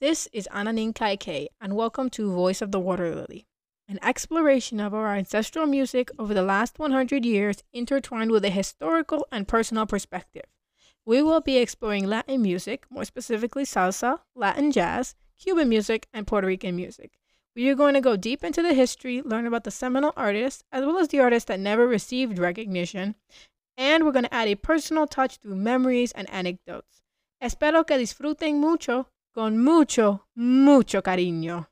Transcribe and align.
This 0.00 0.28
is 0.32 0.48
Ananin 0.52 0.92
Kaike, 0.92 1.46
and 1.60 1.76
welcome 1.76 2.10
to 2.10 2.34
Voice 2.34 2.60
of 2.60 2.72
the 2.72 2.80
Water 2.80 3.14
Lily, 3.14 3.46
an 3.88 4.00
exploration 4.02 4.80
of 4.80 4.92
our 4.92 5.14
ancestral 5.14 5.66
music 5.66 6.10
over 6.18 6.34
the 6.34 6.42
last 6.42 6.80
100 6.80 7.24
years 7.24 7.62
intertwined 7.72 8.32
with 8.32 8.44
a 8.44 8.50
historical 8.50 9.24
and 9.30 9.46
personal 9.46 9.86
perspective. 9.86 10.42
We 11.06 11.22
will 11.22 11.40
be 11.40 11.58
exploring 11.58 12.08
Latin 12.08 12.42
music, 12.42 12.86
more 12.90 13.04
specifically 13.04 13.62
salsa, 13.62 14.18
Latin 14.34 14.72
jazz, 14.72 15.14
Cuban 15.38 15.68
music, 15.68 16.08
and 16.12 16.26
Puerto 16.26 16.48
Rican 16.48 16.74
music. 16.74 17.12
We 17.54 17.68
are 17.70 17.76
going 17.76 17.94
to 17.94 18.00
go 18.00 18.16
deep 18.16 18.42
into 18.42 18.62
the 18.62 18.74
history, 18.74 19.22
learn 19.22 19.46
about 19.46 19.62
the 19.62 19.70
seminal 19.70 20.12
artists, 20.16 20.64
as 20.72 20.84
well 20.84 20.98
as 20.98 21.08
the 21.08 21.20
artists 21.20 21.46
that 21.46 21.60
never 21.60 21.86
received 21.86 22.40
recognition, 22.40 23.14
and 23.76 24.04
we're 24.04 24.12
going 24.12 24.24
to 24.24 24.34
add 24.34 24.48
a 24.48 24.56
personal 24.56 25.06
touch 25.06 25.36
through 25.36 25.54
memories 25.54 26.10
and 26.12 26.28
anecdotes. 26.30 27.02
Espero 27.40 27.86
que 27.86 27.96
disfruten 27.96 28.58
mucho, 28.58 29.06
con 29.34 29.58
mucho, 29.58 30.28
mucho 30.36 31.02
cariño. 31.02 31.68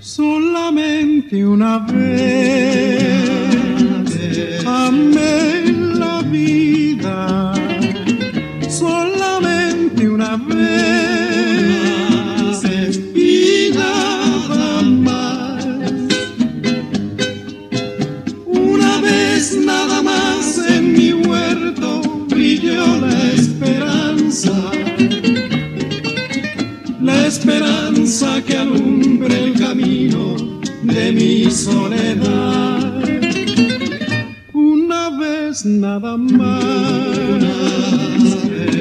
Solamente 0.00 1.46
una 1.46 1.78
vez 1.86 2.49
brilló 22.60 23.00
la 23.00 23.32
esperanza. 23.32 24.52
La 27.00 27.26
esperanza 27.26 28.42
que 28.42 28.56
alumbra 28.56 29.34
el 29.34 29.58
camino 29.58 30.36
de 30.82 31.12
mi 31.12 31.50
soledad. 31.50 33.02
Una 34.52 35.10
vez 35.18 35.64
nada 35.64 36.16
más 36.16 36.64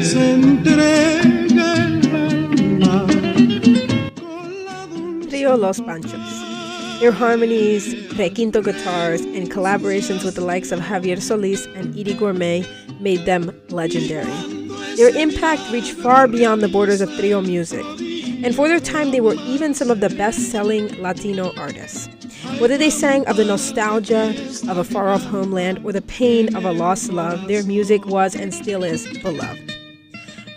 se 0.02 0.32
entrega 0.34 1.74
el 1.88 2.14
alma 2.14 3.06
con 4.20 4.66
la 4.66 4.88
dulce 4.88 5.30
Trio 5.30 5.58
Los 5.58 5.82
Panchos. 5.82 6.39
Their 7.00 7.14
harmonies, 7.14 7.94
requinto 8.16 8.62
guitars, 8.62 9.22
and 9.22 9.50
collaborations 9.50 10.26
with 10.26 10.36
the 10.36 10.44
likes 10.44 10.74
of 10.74 10.82
Javier 10.82 11.22
Solis 11.22 11.66
and 11.68 11.98
Edie 11.98 12.14
Gourmet 12.14 12.66
made 13.00 13.26
them 13.26 13.58
legendary. 13.70 14.30
Their 14.98 15.16
impact 15.16 15.72
reached 15.72 15.94
far 15.94 16.28
beyond 16.28 16.62
the 16.62 16.68
borders 16.68 17.00
of 17.00 17.10
trio 17.16 17.40
music, 17.40 17.86
and 18.44 18.54
for 18.54 18.68
their 18.68 18.82
time, 18.82 19.12
they 19.12 19.22
were 19.22 19.36
even 19.36 19.74
some 19.74 19.90
of 19.90 20.02
the 20.02 20.10
best 20.10 20.52
selling 20.52 20.90
Latino 21.02 21.54
artists. 21.56 22.10
Whether 22.60 22.78
they 22.78 22.90
sang 22.90 23.26
of 23.28 23.38
the 23.38 23.46
nostalgia 23.46 24.36
of 24.68 24.78
a 24.78 24.84
far 24.84 25.08
off 25.08 25.24
homeland 25.24 25.80
or 25.86 25.94
the 25.94 26.02
pain 26.02 26.54
of 26.54 26.66
a 26.66 26.74
lost 26.74 27.14
love, 27.14 27.48
their 27.48 27.64
music 27.64 28.08
was 28.08 28.36
and 28.36 28.54
still 28.54 28.84
is 28.84 29.08
beloved. 29.20 29.74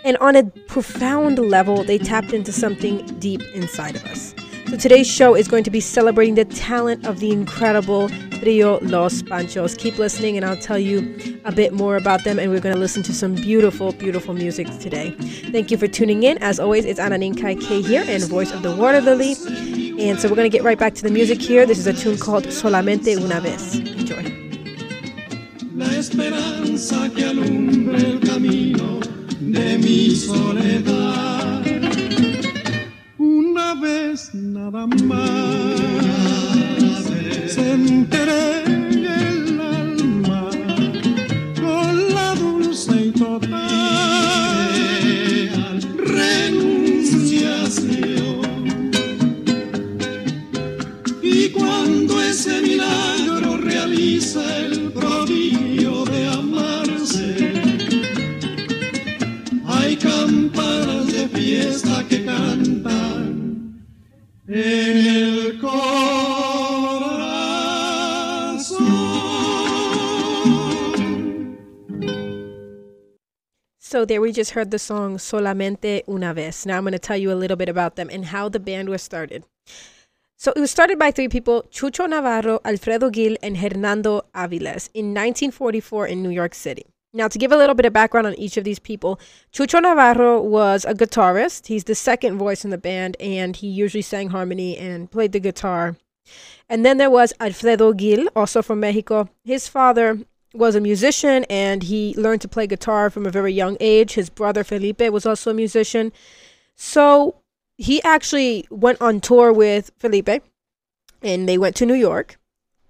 And 0.03 0.17
on 0.17 0.35
a 0.35 0.43
profound 0.43 1.39
level, 1.39 1.85
they 1.85 1.97
tapped 1.97 2.33
into 2.33 2.51
something 2.51 3.05
deep 3.19 3.41
inside 3.53 3.95
of 3.95 4.03
us. 4.07 4.32
So 4.73 4.79
today's 4.79 5.05
show 5.05 5.35
is 5.35 5.47
going 5.47 5.63
to 5.65 5.69
be 5.69 5.79
celebrating 5.79 6.33
the 6.33 6.45
talent 6.45 7.05
of 7.05 7.19
the 7.19 7.29
incredible 7.29 8.09
Trio 8.39 8.79
Los 8.79 9.21
Panchos. 9.21 9.77
Keep 9.77 9.99
listening, 9.99 10.35
and 10.35 10.43
I'll 10.43 10.57
tell 10.57 10.79
you 10.79 11.39
a 11.45 11.51
bit 11.51 11.73
more 11.73 11.95
about 11.95 12.23
them. 12.23 12.39
And 12.39 12.49
we're 12.49 12.59
going 12.59 12.73
to 12.73 12.79
listen 12.79 13.03
to 13.03 13.13
some 13.13 13.35
beautiful, 13.35 13.91
beautiful 13.91 14.33
music 14.33 14.65
today. 14.79 15.11
Thank 15.51 15.69
you 15.69 15.77
for 15.77 15.87
tuning 15.87 16.23
in. 16.23 16.39
As 16.41 16.59
always, 16.59 16.85
it's 16.85 16.99
Ananin 16.99 17.39
Kai 17.39 17.53
K 17.53 17.83
here 17.83 18.03
and 18.07 18.23
Voice 18.23 18.51
of 18.51 18.63
the 18.63 18.75
Water 18.75 18.99
Lily. 18.99 19.35
And 20.01 20.19
so 20.19 20.27
we're 20.27 20.35
going 20.35 20.49
to 20.49 20.57
get 20.57 20.63
right 20.63 20.79
back 20.79 20.95
to 20.95 21.03
the 21.03 21.11
music 21.11 21.39
here. 21.39 21.67
This 21.67 21.77
is 21.77 21.85
a 21.85 21.93
tune 21.93 22.17
called 22.17 22.45
Solamente 22.45 23.15
Una 23.15 23.39
Vez. 23.41 23.75
Enjoy. 23.75 24.23
la 25.75 25.85
esperanza 25.95 27.11
que 27.15 27.25
alumbra 27.25 27.99
el 27.99 28.19
camino 28.21 28.99
de 29.39 29.77
mi 29.77 30.15
soledad. 30.15 31.63
Una 33.19 33.73
vez 33.75 34.33
nada 34.63 34.87
más. 34.87 35.81
Se 37.47 37.73
So 73.93 74.05
there 74.05 74.21
we 74.21 74.31
just 74.31 74.53
heard 74.53 74.71
the 74.71 74.79
song 74.79 75.17
Solamente 75.17 76.01
Una 76.09 76.33
Vez. 76.33 76.65
Now 76.65 76.77
I'm 76.77 76.83
going 76.83 76.93
to 76.93 76.97
tell 76.97 77.15
you 77.15 77.31
a 77.31 77.37
little 77.37 77.55
bit 77.55 77.69
about 77.69 77.95
them 77.95 78.09
and 78.11 78.25
how 78.25 78.49
the 78.49 78.59
band 78.59 78.89
was 78.89 79.03
started. 79.03 79.43
So 80.35 80.51
it 80.55 80.59
was 80.59 80.71
started 80.71 80.97
by 80.97 81.11
three 81.11 81.27
people, 81.27 81.65
Chucho 81.69 82.09
Navarro, 82.09 82.59
Alfredo 82.65 83.11
Gil, 83.11 83.37
and 83.43 83.57
Hernando 83.57 84.25
Aviles 84.33 84.89
in 84.95 85.13
1944 85.13 86.07
in 86.07 86.23
New 86.23 86.31
York 86.31 86.55
City. 86.55 86.87
Now, 87.13 87.27
to 87.27 87.37
give 87.37 87.51
a 87.51 87.55
little 87.55 87.75
bit 87.75 87.85
of 87.85 87.93
background 87.93 88.25
on 88.25 88.33
each 88.33 88.57
of 88.57 88.63
these 88.63 88.79
people, 88.79 89.19
Chucho 89.53 89.79
Navarro 89.79 90.41
was 90.41 90.85
a 90.85 90.95
guitarist. 90.95 91.67
He's 91.67 91.83
the 91.83 91.93
second 91.93 92.39
voice 92.39 92.65
in 92.65 92.71
the 92.71 92.79
band, 92.79 93.15
and 93.19 93.55
he 93.55 93.67
usually 93.67 94.01
sang 94.01 94.29
harmony 94.29 94.75
and 94.75 95.11
played 95.11 95.33
the 95.33 95.39
guitar. 95.39 95.97
And 96.67 96.83
then 96.83 96.97
there 96.97 97.11
was 97.11 97.31
Alfredo 97.39 97.93
Gil, 97.93 98.27
also 98.35 98.63
from 98.63 98.79
Mexico. 98.79 99.29
His 99.43 99.67
father 99.67 100.17
was 100.53 100.75
a 100.75 100.81
musician 100.81 101.45
and 101.49 101.83
he 101.83 102.13
learned 102.15 102.41
to 102.41 102.47
play 102.47 102.67
guitar 102.67 103.09
from 103.09 103.25
a 103.25 103.31
very 103.31 103.51
young 103.51 103.75
age. 103.79 104.13
His 104.13 104.29
brother 104.29 104.63
Felipe 104.63 105.01
was 105.01 105.25
also 105.25 105.51
a 105.51 105.53
musician. 105.53 106.11
So 106.75 107.35
he 107.77 108.01
actually 108.03 108.65
went 108.69 109.01
on 109.01 109.19
tour 109.19 109.51
with 109.51 109.91
Felipe 109.97 110.43
and 111.21 111.49
they 111.49 111.57
went 111.57 111.75
to 111.77 111.85
New 111.85 111.95
York. 111.95 112.37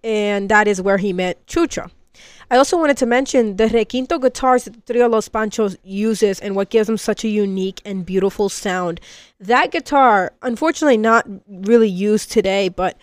And 0.04 0.50
that 0.50 0.68
is 0.68 0.82
where 0.82 0.98
he 0.98 1.14
met 1.14 1.46
Chucho. 1.48 1.90
I 2.52 2.58
also 2.58 2.78
wanted 2.78 2.98
to 2.98 3.06
mention 3.06 3.56
the 3.56 3.66
requinto 3.66 4.22
guitars 4.22 4.66
that 4.66 4.86
Trio 4.86 5.08
Los 5.08 5.30
Panchos 5.30 5.78
uses 5.84 6.40
and 6.40 6.56
what 6.56 6.70
gives 6.70 6.88
them 6.88 6.98
such 6.98 7.24
a 7.24 7.30
unique 7.30 7.82
and 7.86 8.06
beautiful 8.06 8.50
sound. 8.50 9.00
That 9.40 9.72
guitar, 9.72 10.34
unfortunately, 10.42 10.98
not 10.98 11.26
really 11.48 11.90
used 11.90 12.32
today, 12.32 12.70
but 12.70 12.98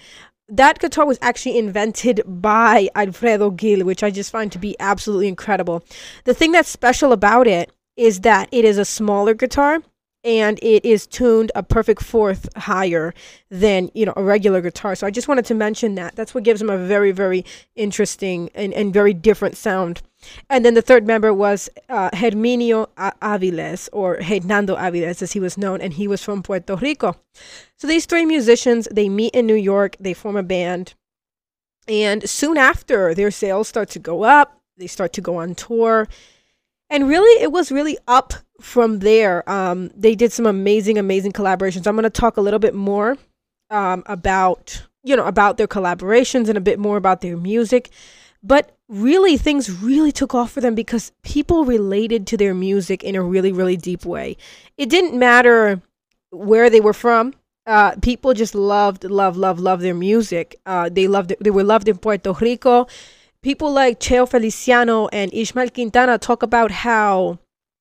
that 0.51 0.79
guitar 0.79 1.07
was 1.07 1.19
actually 1.23 1.59
invented 1.59 2.23
by 2.27 2.89
Alfredo 2.95 3.51
Gil, 3.51 3.85
which 3.85 4.03
I 4.03 4.11
just 4.11 4.31
find 4.31 4.51
to 4.53 4.59
be 4.59 4.77
absolutely 4.81 5.29
incredible. 5.29 5.85
The 6.25 6.35
thing 6.35 6.53
that's 6.53 6.69
special 6.69 7.13
about 7.13 7.47
it 7.47 7.71
is 7.97 8.21
that 8.21 8.49
it 8.51 8.65
is 8.65 8.79
a 8.79 8.85
smaller 8.85 9.35
guitar 9.35 9.83
and 10.23 10.59
it 10.63 10.85
is 10.85 11.07
tuned 11.07 11.51
a 11.55 11.63
perfect 11.63 12.03
fourth 12.03 12.49
higher 12.57 13.15
than 13.51 13.91
you 13.95 14.05
know 14.05 14.13
a 14.17 14.23
regular 14.23 14.61
guitar. 14.61 14.95
So 14.95 15.07
i 15.07 15.11
just 15.11 15.29
wanted 15.29 15.47
to 15.47 15.55
mention 15.55 15.95
that. 15.95 16.15
That's 16.17 16.35
what 16.35 16.45
gives 16.45 16.61
them 16.61 16.71
a 16.71 16.79
very 16.79 17.13
very 17.13 17.45
interesting 17.75 18.51
and, 18.55 18.75
and 18.75 18.93
very 18.93 19.15
different 19.15 19.57
sound 19.57 20.03
and 20.49 20.65
then 20.65 20.75
the 20.75 20.83
third 20.83 21.07
member 21.07 21.33
was 21.33 21.69
uh, 21.89 22.11
Herminio 22.11 22.89
Aviles, 22.97 23.89
or 23.93 24.23
Hernando 24.23 24.77
Aviles 24.77 25.23
as 25.23 25.33
he 25.33 25.41
was 25.41 25.57
known, 25.57 25.81
and 25.81 25.95
he 25.95 26.09
was 26.09 26.23
from 26.23 26.43
Puerto 26.43 26.77
Rico. 26.77 27.17
So 27.77 27.87
these 27.87 28.07
three 28.07 28.27
musicians, 28.27 28.89
they 28.91 29.09
meet 29.09 29.35
in 29.35 29.47
New 29.47 29.55
York, 29.55 29.97
they 30.01 30.15
form 30.15 30.37
a 30.37 30.43
band, 30.43 30.95
and 31.89 32.29
soon 32.29 32.57
after, 32.57 33.15
their 33.15 33.31
sales 33.31 33.69
start 33.69 33.89
to 33.91 33.99
go 33.99 34.25
up, 34.25 34.61
they 34.77 34.87
start 34.87 35.13
to 35.15 35.21
go 35.21 35.37
on 35.37 35.55
tour, 35.55 36.09
and 36.91 37.09
really, 37.09 37.41
it 37.41 37.53
was 37.53 37.71
really 37.71 37.97
up 38.09 38.35
from 38.61 38.99
there. 38.99 39.49
Um, 39.49 39.91
they 39.97 40.17
did 40.17 40.33
some 40.33 40.45
amazing, 40.45 40.99
amazing 40.99 41.33
collaborations. 41.33 41.87
I'm 41.87 41.95
going 41.95 42.03
to 42.03 42.11
talk 42.11 42.37
a 42.37 42.41
little 42.41 42.59
bit 42.59 42.75
more 42.75 43.17
um, 43.71 44.03
about, 44.07 44.83
you 45.05 45.15
know, 45.17 45.25
about 45.25 45.57
their 45.57 45.69
collaborations 45.69 46.49
and 46.49 46.59
a 46.59 46.61
bit 46.61 46.81
more 46.81 46.97
about 46.97 47.21
their 47.21 47.37
music. 47.37 47.91
But 48.43 48.77
really, 48.89 49.37
things 49.37 49.71
really 49.71 50.13
took 50.13 50.35
off 50.35 50.53
for 50.53 50.61
them 50.61 50.75
because 50.75 51.13
people 51.23 51.65
related 51.65 52.27
to 52.29 52.37
their 52.37 52.55
music 52.55 53.05
in 53.05 53.15
a 53.15 53.23
really, 53.23 53.53
really 53.53 53.77
deep 53.77 54.05
way. 54.05 54.37
It 54.77 54.89
didn't 54.89 55.19
matter 55.19 55.83
where 56.31 56.71
they 56.71 56.81
were 56.81 56.93
from. 56.93 57.35
Uh, 57.67 57.95
people 58.03 58.33
just 58.35 58.55
loved, 58.55 59.05
loved, 59.05 59.37
loved, 59.37 59.61
loved 59.61 59.83
their 59.83 59.95
music. 59.95 60.59
Uh, 60.65 60.89
they 60.89 61.07
loved 61.07 61.33
it. 61.33 61.39
They 61.43 61.51
were 61.51 61.65
loved 61.65 61.89
in 61.89 61.99
Puerto 61.99 62.33
Rico. 62.33 62.87
People 63.43 63.73
like 63.73 64.01
Cheo 64.01 64.29
Feliciano 64.29 65.09
and 65.09 65.33
Ishmael 65.33 65.71
Quintana 65.71 66.19
talk 66.19 66.43
about 66.43 66.71
how, 66.71 67.39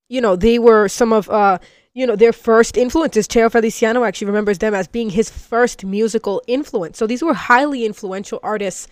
you 0.09 0.21
know, 0.21 0.35
they 0.35 0.59
were 0.59 0.87
some 0.87 1.11
of, 1.11 1.29
uh, 1.29 1.57
you 1.93 2.05
know, 2.05 2.15
their 2.15 2.33
first 2.33 2.77
influences. 2.77 3.27
Cheo 3.27 3.51
Feliciano 3.51 4.03
actually 4.03 4.27
remembers 4.27 4.59
them 4.59 4.73
as 4.73 4.87
being 4.87 5.09
his 5.09 5.29
first 5.29 5.85
musical 5.85 6.41
influence. 6.47 6.97
So 6.97 7.07
these 7.07 7.23
were 7.23 7.33
highly 7.33 7.85
influential 7.85 8.39
artists 8.43 8.87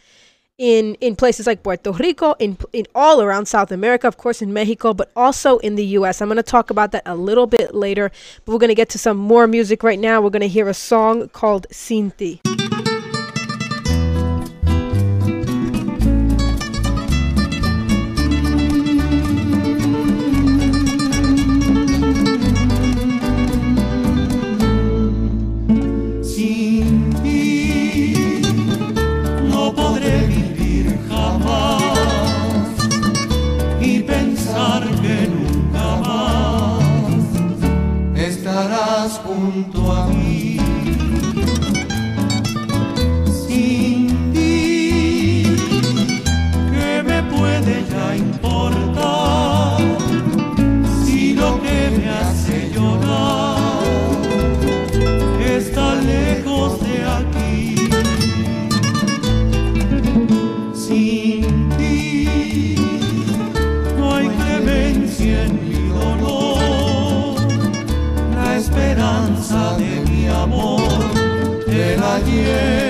in 0.57 0.95
in 0.95 1.15
places 1.15 1.45
like 1.47 1.63
Puerto 1.63 1.91
Rico, 1.91 2.33
in 2.39 2.57
in 2.73 2.85
all 2.95 3.21
around 3.21 3.47
South 3.47 3.71
America, 3.71 4.07
of 4.07 4.17
course 4.17 4.41
in 4.41 4.53
Mexico, 4.53 4.93
but 4.93 5.11
also 5.15 5.57
in 5.59 5.75
the 5.75 5.85
US. 5.97 6.21
I'm 6.21 6.27
going 6.27 6.37
to 6.37 6.43
talk 6.43 6.69
about 6.69 6.91
that 6.91 7.03
a 7.05 7.15
little 7.15 7.47
bit 7.47 7.75
later, 7.75 8.11
but 8.45 8.51
we're 8.51 8.59
going 8.59 8.69
to 8.69 8.75
get 8.75 8.89
to 8.89 8.99
some 8.99 9.17
more 9.17 9.47
music 9.47 9.83
right 9.83 9.99
now. 9.99 10.21
We're 10.21 10.29
going 10.29 10.41
to 10.41 10.47
hear 10.47 10.67
a 10.67 10.73
song 10.73 11.29
called 11.29 11.67
Sinti. 11.71 12.46
Junto 39.15 39.91
a 39.91 40.07
mí. 40.07 40.26
Te 72.19 72.86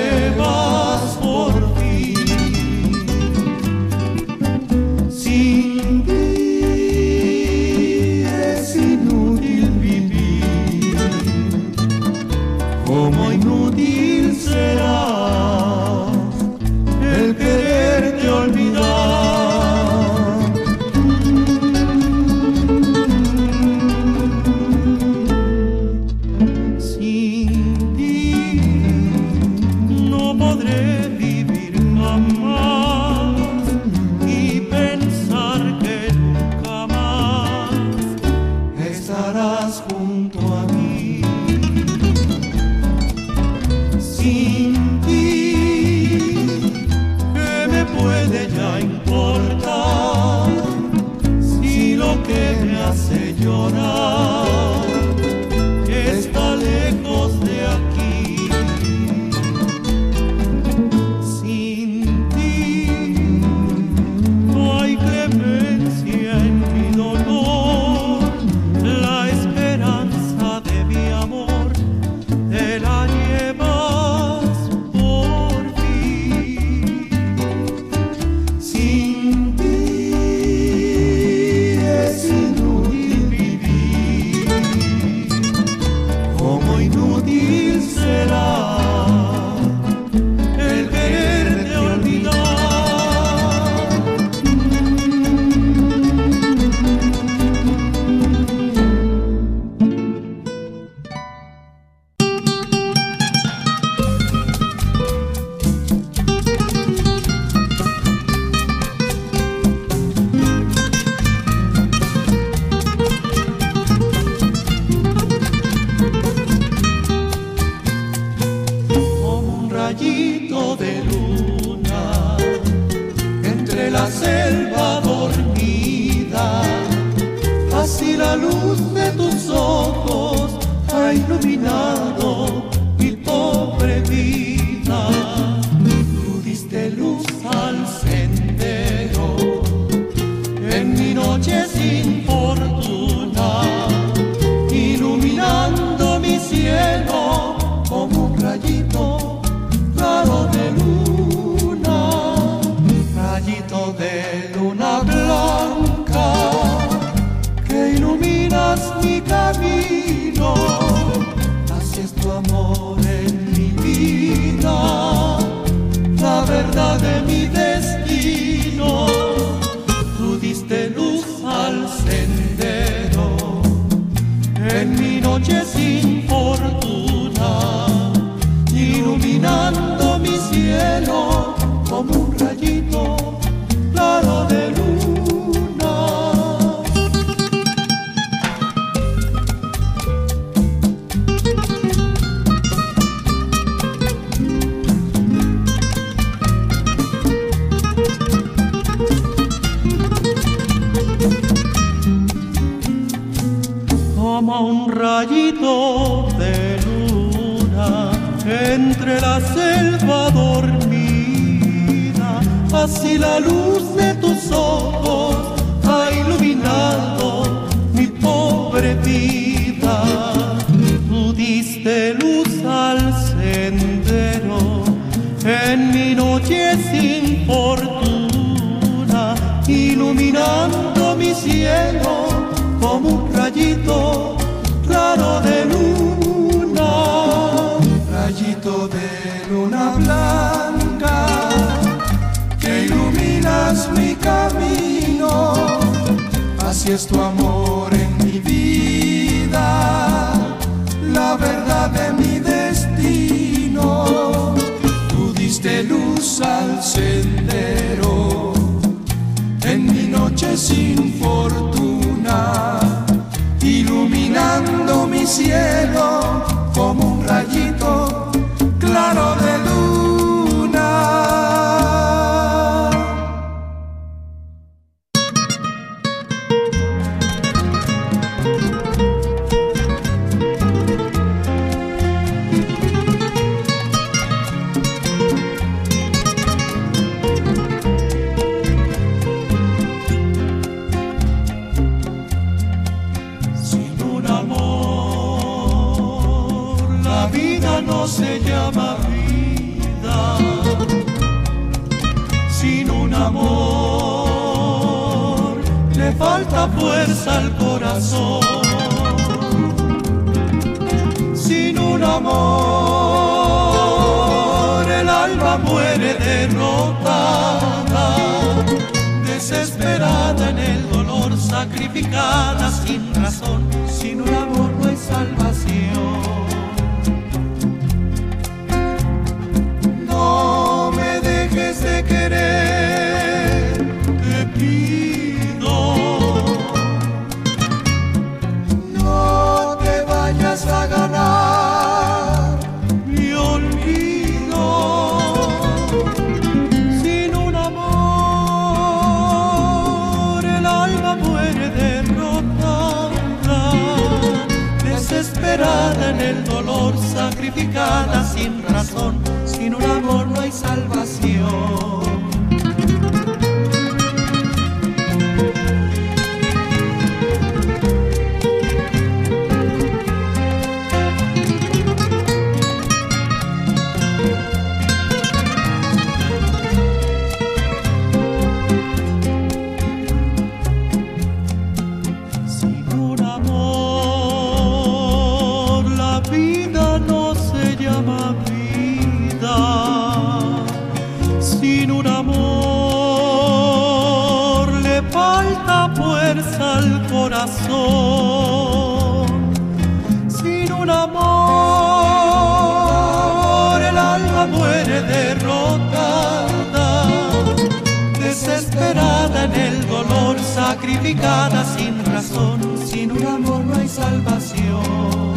salvación. 413.98 415.34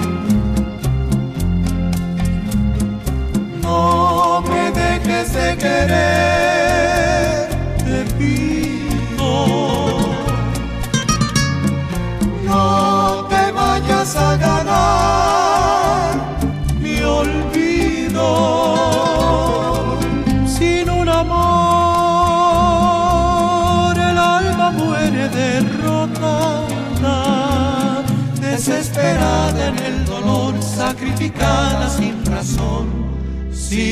No 3.62 4.42
me 4.42 4.70
dejes 4.72 5.32
de 5.32 5.56
querer. 5.56 6.49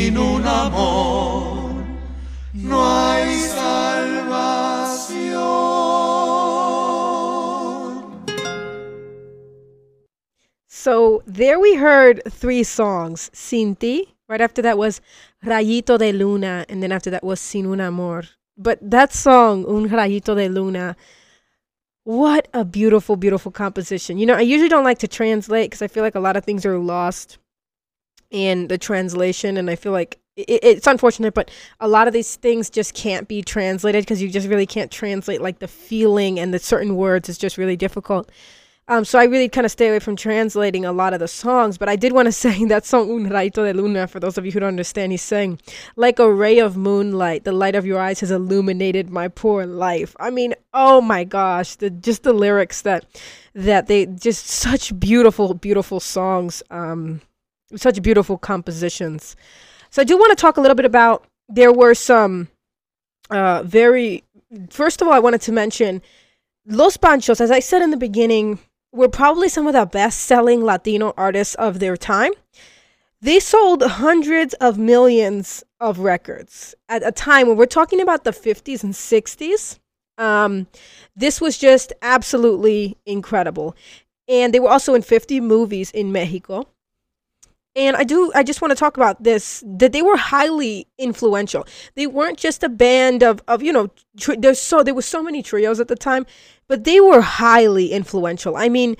sin 0.09 0.17
un 0.17 0.47
amor 0.47 1.85
no 2.55 2.83
hay 2.83 3.37
salvación. 3.37 4.39
So 10.67 11.23
there 11.27 11.61
we 11.61 11.75
heard 11.75 12.23
three 12.31 12.63
songs, 12.63 13.31
Sinti. 13.35 14.15
Right 14.29 14.41
after 14.41 14.63
that 14.63 14.79
was 14.79 15.03
Rayito 15.45 15.99
de 15.99 16.13
Luna, 16.13 16.65
and 16.71 16.83
then 16.83 16.91
after 16.91 17.11
that 17.11 17.23
was 17.23 17.39
Sin 17.39 17.67
un 17.67 17.81
amor. 17.81 18.25
But 18.57 18.79
that 18.83 19.13
song, 19.13 19.67
Un 19.67 19.91
Rayito 19.91 20.35
de 20.35 20.49
Luna, 20.49 20.97
what 22.05 22.49
a 22.55 22.65
beautiful, 22.65 23.17
beautiful 23.17 23.53
composition. 23.53 24.17
You 24.17 24.25
know, 24.25 24.35
I 24.35 24.41
usually 24.41 24.71
don't 24.71 24.85
like 24.85 24.99
to 25.01 25.09
translate 25.09 25.71
because 25.71 25.83
I 25.83 25.89
feel 25.89 26.03
like 26.03 26.15
a 26.15 26.21
lot 26.21 26.37
of 26.37 26.45
things 26.45 26.65
are 26.65 26.79
lost 26.79 27.39
in 28.31 28.69
the 28.69 28.79
translation 28.79 29.57
and 29.57 29.71
i 29.71 29.77
feel 29.77 29.93
like 29.93 30.19
it, 30.37 30.61
it's 30.63 30.87
unfortunate 30.87 31.35
but 31.35 31.51
a 31.81 31.89
lot 31.89 32.07
of 32.07 32.13
these 32.13 32.37
things 32.37 32.71
just 32.71 32.95
can't 32.95 33.29
be 33.29 33.43
translated 33.43 34.05
because 34.05 34.23
you 34.23 34.29
just 34.29 34.49
really 34.49 34.67
can't 34.67 34.91
translate 34.91 35.41
like 35.41 35.59
the 35.59 35.69
feeling 35.69 36.39
and 36.39 36.53
the 36.53 36.59
certain 36.59 36.97
words 36.97 37.29
is 37.29 37.39
just 37.39 37.59
really 37.59 37.77
difficult 37.77 38.31
um, 38.91 39.05
so 39.05 39.19
I 39.19 39.25
really 39.25 39.51
kind 39.51 39.67
of 39.67 39.71
stay 39.71 39.89
away 39.89 39.99
from 39.99 40.17
translating 40.17 40.87
a 40.87 40.93
lot 40.93 41.13
of 41.13 41.21
the 41.21 41.29
songs, 41.29 41.77
but 41.77 41.91
I 41.91 41.97
did 41.97 42.15
want 42.15 42.25
to 42.27 42.33
say 42.47 42.65
that 42.65 42.87
song 42.87 43.11
Un 43.11 43.29
Rayo 43.29 43.51
de 43.51 43.75
Luna. 43.75 44.07
For 44.07 44.19
those 44.19 44.39
of 44.39 44.47
you 44.47 44.53
who 44.53 44.61
don't 44.61 44.69
understand, 44.69 45.13
he's 45.13 45.21
saying, 45.23 45.61
like 45.97 46.19
a 46.19 46.33
ray 46.33 46.59
of 46.59 46.77
moonlight, 46.77 47.45
the 47.45 47.53
light 47.53 47.75
of 47.75 47.85
your 47.85 48.01
eyes 48.01 48.21
has 48.21 48.31
illuminated 48.31 49.11
my 49.11 49.29
poor 49.29 49.67
life. 49.67 50.17
I 50.19 50.31
mean, 50.31 50.55
oh 50.73 51.03
my 51.03 51.25
gosh, 51.25 51.77
the 51.77 51.91
just 51.91 52.23
the 52.23 52.33
lyrics 52.33 52.81
that 52.83 53.05
that 53.55 53.89
they 53.89 54.07
just 54.07 54.47
such 54.47 54.99
beautiful, 54.99 55.53
beautiful 55.53 56.01
songs. 56.01 56.63
Um, 56.71 57.21
such 57.77 58.03
beautiful 58.03 58.39
compositions. 58.39 59.37
So 59.91 60.03
I 60.03 60.05
do 60.05 60.17
want 60.17 60.37
to 60.37 60.41
talk 60.41 60.57
a 60.57 60.61
little 60.61 60.75
bit 60.75 60.85
about. 60.85 61.25
There 61.49 61.73
were 61.73 61.95
some 61.95 62.49
uh, 63.31 63.63
very. 63.65 64.25
First 64.71 65.03
of 65.03 65.09
all, 65.09 65.15
I 65.15 65.19
wanted 65.19 65.43
to 65.43 65.53
mention 65.53 66.03
Los 66.67 66.97
Panchos. 66.97 67.41
As 67.41 67.51
I 67.51 67.61
said 67.61 67.83
in 67.83 67.91
the 67.91 67.97
beginning 67.97 68.59
were 68.93 69.09
probably 69.09 69.49
some 69.49 69.67
of 69.67 69.75
the 69.75 69.87
best 69.87 70.21
selling 70.21 70.63
Latino 70.65 71.13
artists 71.17 71.55
of 71.57 71.79
their 71.79 71.97
time. 71.97 72.33
They 73.21 73.41
sold 73.41 73.83
hundreds 73.83 74.55
of 74.55 74.79
millions 74.79 75.65
of 75.81 75.99
records 75.99 76.75
at 76.89 77.07
a 77.07 77.13
time 77.13 77.49
when 77.49 77.57
we're 77.57 77.67
talking 77.67 78.01
about 78.01 78.25
the 78.25 78.31
50s 78.31 78.85
and 78.85 78.95
60s. 78.95 79.79
Um, 80.19 80.69
this 81.17 81.41
was 81.41 81.59
just 81.59 81.93
absolutely 82.01 82.97
incredible. 83.07 83.75
And 84.29 84.55
they 84.55 84.61
were 84.61 84.71
also 84.71 84.95
in 84.95 85.03
50 85.03 85.41
movies 85.41 85.91
in 85.91 86.13
Mexico. 86.13 86.69
And 87.79 87.97
I 87.97 88.03
do, 88.03 88.33
I 88.35 88.43
just 88.43 88.61
want 88.61 88.73
to 88.73 88.75
talk 88.75 88.97
about 88.97 89.23
this 89.23 89.63
that 89.65 89.93
they 89.93 90.03
were 90.03 90.17
highly 90.17 90.89
influential. 90.99 91.65
They 91.95 92.09
weren't 92.09 92.37
just 92.37 92.65
a 92.65 92.69
band 92.69 93.23
of, 93.23 93.41
of 93.47 93.63
you 93.63 93.73
know, 93.73 93.89
tri- 94.19 94.37
there's 94.37 94.61
so, 94.61 94.83
there 94.83 94.95
were 94.95 95.03
so 95.03 95.23
many 95.23 95.43
trios 95.43 95.79
at 95.79 95.89
the 95.89 95.97
time 95.97 96.27
but 96.69 96.85
they 96.85 97.01
were 97.01 97.23
highly 97.23 97.91
influential. 97.91 98.57
I 98.57 98.69
mean, 98.69 98.97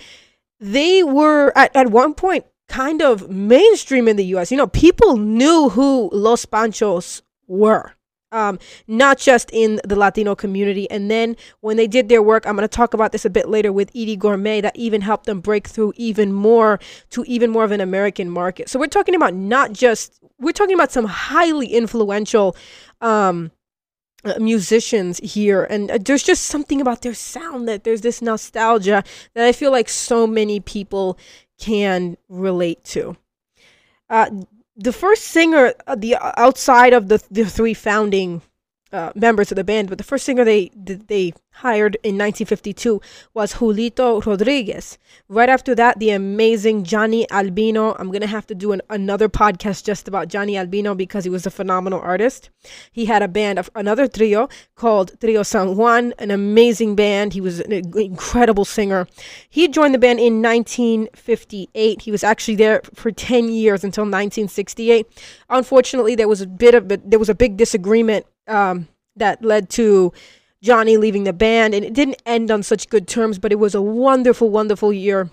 they 0.59 1.03
were 1.05 1.53
at, 1.55 1.75
at 1.77 1.89
one 1.91 2.15
point 2.15 2.47
kind 2.69 3.01
of 3.01 3.31
mainstream 3.31 4.09
in 4.09 4.17
the 4.17 4.25
US. 4.37 4.51
You 4.51 4.57
know, 4.57 4.67
people 4.67 5.17
knew 5.17 5.69
who 5.69 6.11
Los 6.13 6.45
Panchos 6.47 7.23
were. 7.47 7.93
Um, 8.31 8.59
not 8.87 9.17
just 9.19 9.49
in 9.55 9.81
the 9.85 9.97
Latino 9.97 10.35
community. 10.35 10.91
And 10.91 11.11
then 11.11 11.35
when 11.61 11.79
they 11.79 11.87
did 11.87 12.11
their 12.11 12.23
work, 12.23 12.47
I'm 12.47 12.57
going 12.57 12.69
to 12.69 12.69
talk 12.69 12.93
about 12.93 13.13
this 13.13 13.25
a 13.25 13.31
bit 13.31 13.49
later 13.49 13.73
with 13.73 13.89
Edie 13.91 14.17
Gourmet, 14.17 14.61
that 14.61 14.77
even 14.77 15.01
helped 15.01 15.25
them 15.25 15.41
break 15.41 15.67
through 15.67 15.95
even 15.97 16.33
more 16.35 16.79
to 17.11 17.25
even 17.27 17.51
more 17.51 17.65
of 17.65 17.73
an 17.73 17.81
American 17.81 18.29
market. 18.29 18.69
So 18.69 18.79
we're 18.79 18.87
talking 18.89 19.15
about 19.15 19.33
not 19.33 19.73
just, 19.73 20.21
we're 20.39 20.53
talking 20.53 20.75
about 20.75 20.93
some 20.93 21.07
highly 21.07 21.69
influential 21.69 22.55
um, 23.01 23.51
musicians 24.39 25.19
here 25.19 25.65
and 25.65 25.91
uh, 25.91 25.99
there's 26.01 26.25
just 26.25 26.47
something 26.47 26.81
about 26.81 27.03
their 27.03 27.15
sound 27.15 27.69
that 27.69 27.85
there's 27.85 28.01
this 28.01 28.21
nostalgia 28.21 29.05
that 29.35 29.47
i 29.47 29.53
feel 29.53 29.71
like 29.71 29.89
so 29.89 30.27
many 30.27 30.59
people 30.59 31.17
can 31.59 32.17
relate 32.29 32.83
to 32.83 33.17
uh, 34.11 34.29
the 34.79 34.93
first 34.93 35.25
singer 35.25 35.75
uh, 35.87 35.95
the 35.97 36.15
uh, 36.15 36.33
outside 36.37 36.93
of 36.93 37.09
the, 37.09 37.23
the 37.31 37.45
three 37.45 37.75
founding 37.75 38.41
uh, 38.93 39.13
members 39.15 39.53
of 39.53 39.57
the 39.57 39.65
band, 39.65 39.89
but 39.89 39.99
the 39.99 40.05
first 40.05 40.25
singer 40.25 40.45
they 40.45 40.71
they 40.75 41.33
hired 41.51 41.97
in 42.05 42.15
1952 42.17 43.01
was 43.35 43.55
Julito 43.55 44.25
Rodriguez. 44.25 44.97
Right 45.29 45.49
after 45.49 45.75
that, 45.75 45.99
the 45.99 46.11
amazing 46.11 46.85
Johnny 46.85 47.31
Albino. 47.31 47.97
I'm 47.99 48.11
gonna 48.11 48.27
have 48.27 48.47
to 48.47 48.55
do 48.55 48.73
an, 48.73 48.81
another 48.89 49.29
podcast 49.29 49.85
just 49.85 50.09
about 50.09 50.29
Johnny 50.29 50.57
Albino 50.57 50.95
because 50.95 51.25
he 51.25 51.31
was 51.31 51.47
a 51.47 51.51
phenomenal 51.51 52.01
artist. 52.01 52.51
He 52.93 53.05
had 53.07 53.23
a 53.23 53.29
band 53.29 53.59
of 53.59 53.69
another 53.75 54.09
trio 54.09 54.49
called 54.75 55.21
Trio 55.21 55.43
San 55.43 55.77
Juan, 55.77 56.15
an 56.19 56.31
amazing 56.31 56.95
band. 56.95 57.33
He 57.33 57.41
was 57.41 57.61
an 57.61 57.73
incredible 57.73 58.65
singer. 58.65 59.07
He 59.51 59.69
joined 59.69 59.95
the 59.95 59.99
band 59.99 60.21
in 60.21 60.41
1958. 60.41 62.03
He 62.03 62.11
was 62.11 62.25
actually 62.25 62.57
there 62.57 62.81
for 62.95 63.11
10 63.11 63.51
years 63.51 63.85
until 63.85 64.03
1968. 64.03 65.07
Unfortunately, 65.51 66.15
there 66.15 66.29
was 66.29 66.41
a 66.41 66.47
bit 66.47 66.75
of 66.75 66.89
there 66.89 67.19
was 67.19 67.29
a 67.29 67.35
big 67.35 67.57
disagreement 67.57 68.25
um, 68.49 68.89
that 69.17 69.45
led 69.45 69.71
to 69.71 70.13
Johnny 70.63 70.97
leaving 70.97 71.25
the 71.25 71.33
band, 71.33 71.75
and 71.75 71.85
it 71.85 71.93
didn't 71.93 72.23
end 72.27 72.51
on 72.51 72.63
such 72.63 72.89
good 72.89 73.07
terms, 73.07 73.39
but 73.39 73.53
it 73.53 73.59
was 73.59 73.75
a 73.75 73.83
wonderful, 73.83 74.51
wonderful 74.51 74.93
year. 74.93 75.31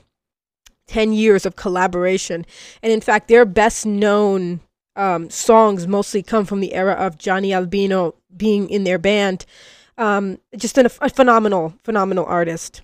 10 0.88 1.14
years 1.14 1.48
of 1.48 1.56
collaboration. 1.56 2.46
And 2.84 2.92
in 2.92 3.02
fact, 3.02 3.28
their 3.28 3.44
best 3.44 3.88
known 3.88 4.60
um, 4.96 5.30
songs 5.30 5.88
mostly 5.88 6.24
come 6.24 6.46
from 6.46 6.60
the 6.60 6.74
era 6.74 6.94
of 6.94 7.18
Johnny 7.18 7.54
Albino 7.54 8.16
being 8.36 8.70
in 8.70 8.84
their 8.84 8.98
band. 8.98 9.46
Um, 9.98 10.40
just 10.56 10.78
an, 10.78 10.86
a 10.86 11.10
phenomenal, 11.10 11.74
phenomenal 11.84 12.26
artist. 12.26 12.82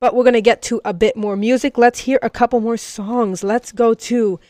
But 0.00 0.14
we're 0.14 0.24
going 0.24 0.34
to 0.34 0.40
get 0.40 0.62
to 0.62 0.80
a 0.84 0.94
bit 0.94 1.16
more 1.16 1.36
music. 1.36 1.76
Let's 1.76 2.00
hear 2.00 2.18
a 2.22 2.30
couple 2.30 2.60
more 2.60 2.76
songs. 2.76 3.44
Let's 3.44 3.72
go 3.72 3.94
to, 3.94 4.40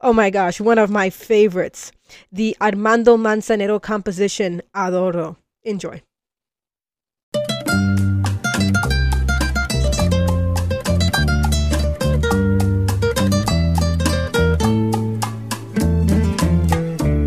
oh 0.00 0.12
my 0.12 0.30
gosh, 0.30 0.60
one 0.60 0.78
of 0.78 0.90
my 0.90 1.10
favorites 1.10 1.92
the 2.30 2.56
Armando 2.60 3.16
Manzanero 3.16 3.80
composition 3.80 4.62
Adoro. 4.74 5.36
Enjoy. 5.62 6.02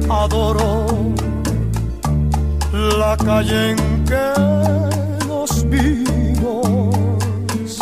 Adoro 0.10 1.13
la 2.71 3.17
calle 3.17 3.71
en 3.71 4.06
que 4.06 5.27
nos 5.27 5.67
vimos 5.69 7.80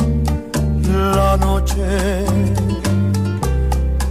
la 1.16 1.38
noche 1.38 2.26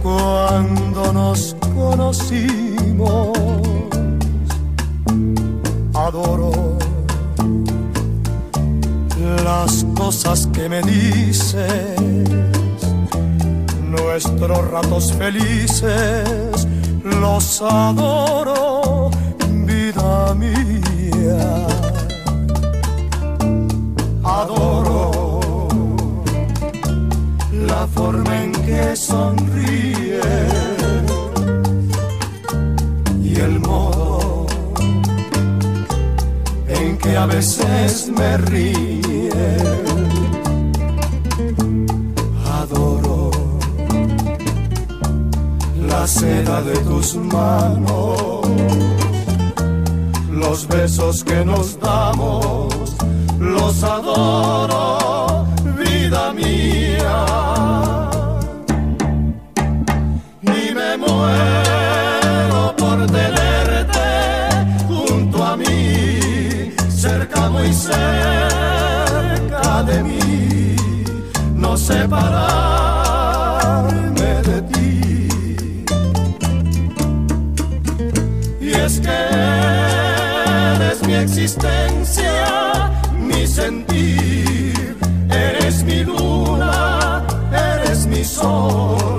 cuando 0.05 1.11
nos 1.11 1.55
conocimos. 1.73 3.35
Adoro 5.95 6.77
las 9.43 9.83
cosas 9.95 10.47
que 10.53 10.69
me 10.69 10.83
dices, 10.83 11.99
nuestros 13.81 14.69
ratos 14.69 15.11
felices, 15.13 16.67
los 17.03 17.61
adoro, 17.63 19.09
vida 19.65 20.35
mía. 20.35 21.65
Adoro 24.23 25.67
la 27.51 27.87
forma 27.87 28.54
que 28.65 28.95
sonríes 28.95 30.55
el 33.45 33.59
modo 33.59 34.45
en 36.67 36.97
que 36.97 37.15
a 37.15 37.25
veces 37.25 38.09
me 38.09 38.37
ríe. 38.37 39.29
Adoro 42.61 43.31
la 45.87 46.07
seda 46.07 46.61
de 46.61 46.77
tus 46.79 47.15
manos, 47.15 48.47
los 50.31 50.67
besos 50.67 51.23
que 51.23 51.45
nos 51.45 51.79
damos, 51.79 52.73
los 53.39 53.83
adoro, 53.83 55.45
vida 55.77 56.33
mía. 56.33 57.54
Muero 61.25 61.65
muy 67.49 67.73
cerca 67.73 68.69
de 69.83 70.03
mí, 70.03 70.75
no 71.55 71.77
separarme 71.77 72.81
de 74.49 74.61
ti. 74.73 75.85
Y 78.61 78.71
es 78.71 78.99
que 78.99 79.19
eres 80.75 81.03
mi 81.07 81.13
existencia, 81.15 82.91
mi 83.19 83.47
sentir, 83.47 84.97
eres 85.29 85.83
mi 85.83 86.03
luna, 86.03 87.23
eres 87.51 88.05
mi 88.07 88.23
sol, 88.23 89.14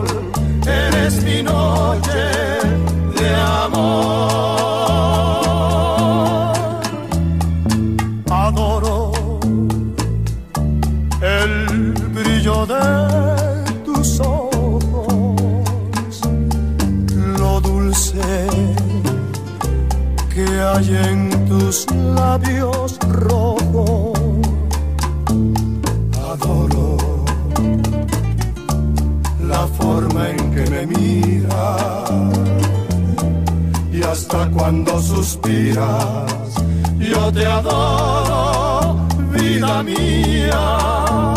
suspiras, 35.47 36.55
yo 36.99 37.33
te 37.33 37.47
adoro, 37.47 38.97
vida 39.33 39.83
mía. 39.83 41.36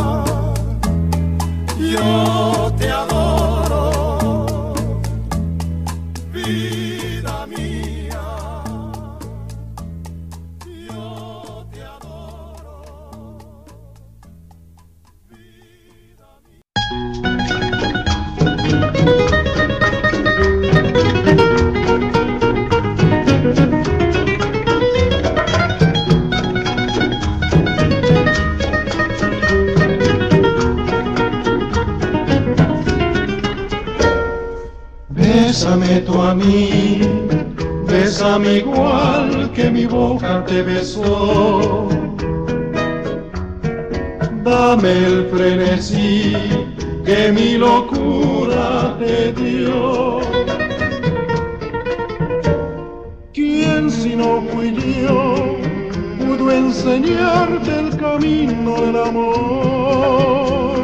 Mí, 36.39 37.01
bésame 37.87 38.57
igual 38.59 39.51
que 39.53 39.69
mi 39.69 39.85
boca 39.85 40.43
te 40.45 40.61
besó. 40.63 41.87
Dame 44.43 44.91
el 45.05 45.27
frenesí 45.31 46.33
que 47.05 47.31
mi 47.31 47.57
locura 47.57 48.95
te 48.99 49.33
dio. 49.33 50.19
¿Quién 53.33 53.91
si 53.91 54.15
no 54.15 54.41
fui 54.49 54.69
yo 55.03 55.57
pudo 56.19 56.51
enseñarte 56.51 57.79
el 57.79 57.97
camino 57.97 58.81
del 58.81 58.97
amor? 58.97 60.79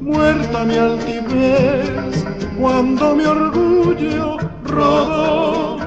Muerta 0.00 0.64
mi 0.64 0.76
altivez 0.76 2.24
cuando 2.60 3.14
mi 3.14 3.24
orgullo 3.24 3.67
rodó 4.64 5.78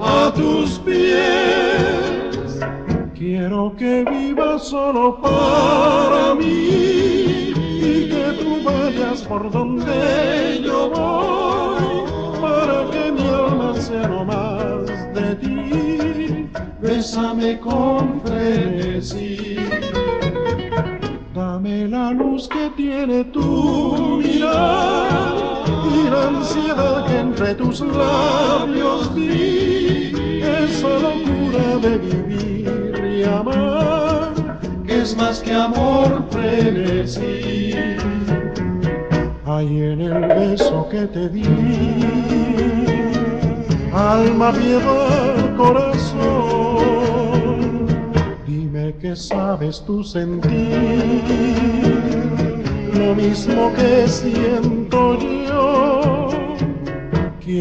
a 0.00 0.32
tus 0.34 0.78
pies. 0.80 2.60
Quiero 3.14 3.74
que 3.76 4.04
vivas 4.04 4.68
solo 4.68 5.20
para 5.20 6.34
mí 6.34 7.52
y 7.54 8.08
que 8.08 8.36
tú 8.40 8.62
vayas 8.64 9.22
por 9.22 9.50
donde 9.50 10.62
yo 10.64 10.88
voy 10.90 12.40
para 12.40 12.90
que 12.90 13.12
mi 13.12 13.28
alma 13.28 13.74
sea 13.74 14.08
no 14.08 14.24
más 14.24 14.86
de 15.14 15.34
ti. 15.36 16.48
Bésame 16.80 17.58
con 17.58 18.20
frenesí. 18.22 19.56
Dame 21.34 21.88
la 21.88 22.12
luz 22.12 22.48
que 22.48 22.70
tiene 22.76 23.24
tu 23.24 24.20
mirada 24.22 25.27
la 26.10 26.28
ansiedad 26.28 27.06
que 27.06 27.18
entre 27.18 27.54
tus 27.54 27.80
labios 27.80 29.14
vi. 29.14 30.12
Esa 30.42 30.88
locura 30.88 31.76
de 31.82 31.98
vivir 31.98 33.18
y 33.18 33.24
amar, 33.24 34.32
que 34.86 35.02
es 35.02 35.16
más 35.16 35.40
que 35.40 35.52
amor 35.52 36.24
frenesí. 36.30 37.74
Hay 39.46 39.82
en 39.82 40.00
el 40.00 40.26
beso 40.28 40.88
que 40.90 41.06
te 41.06 41.28
di, 41.28 41.44
alma, 43.92 44.52
piedad, 44.52 45.56
corazón. 45.56 46.78
Dime 48.46 48.94
que 49.00 49.16
sabes 49.16 49.82
tú 49.86 50.04
sentir 50.04 51.22
lo 52.94 53.14
mismo 53.14 53.72
que 53.74 54.06
siento. 54.08 54.77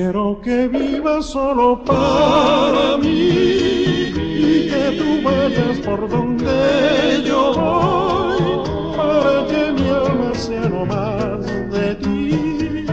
Quiero 0.08 0.40
que 0.42 0.70
vivas 0.70 1.26
solo 1.26 1.84
para 1.84 2.96
mí 2.96 3.10
y 3.10 4.70
que 4.70 4.96
tú 4.98 5.22
vayas 5.22 5.80
por 5.80 6.08
donde 6.08 7.24
yo 7.26 7.52
voy 7.54 8.96
para 8.96 9.46
que 9.48 9.74
mi 9.74 9.90
alma 9.90 10.34
sea 10.34 10.70
no 10.70 10.86
más 10.86 11.46
de 11.74 11.96
ti. 11.96 12.86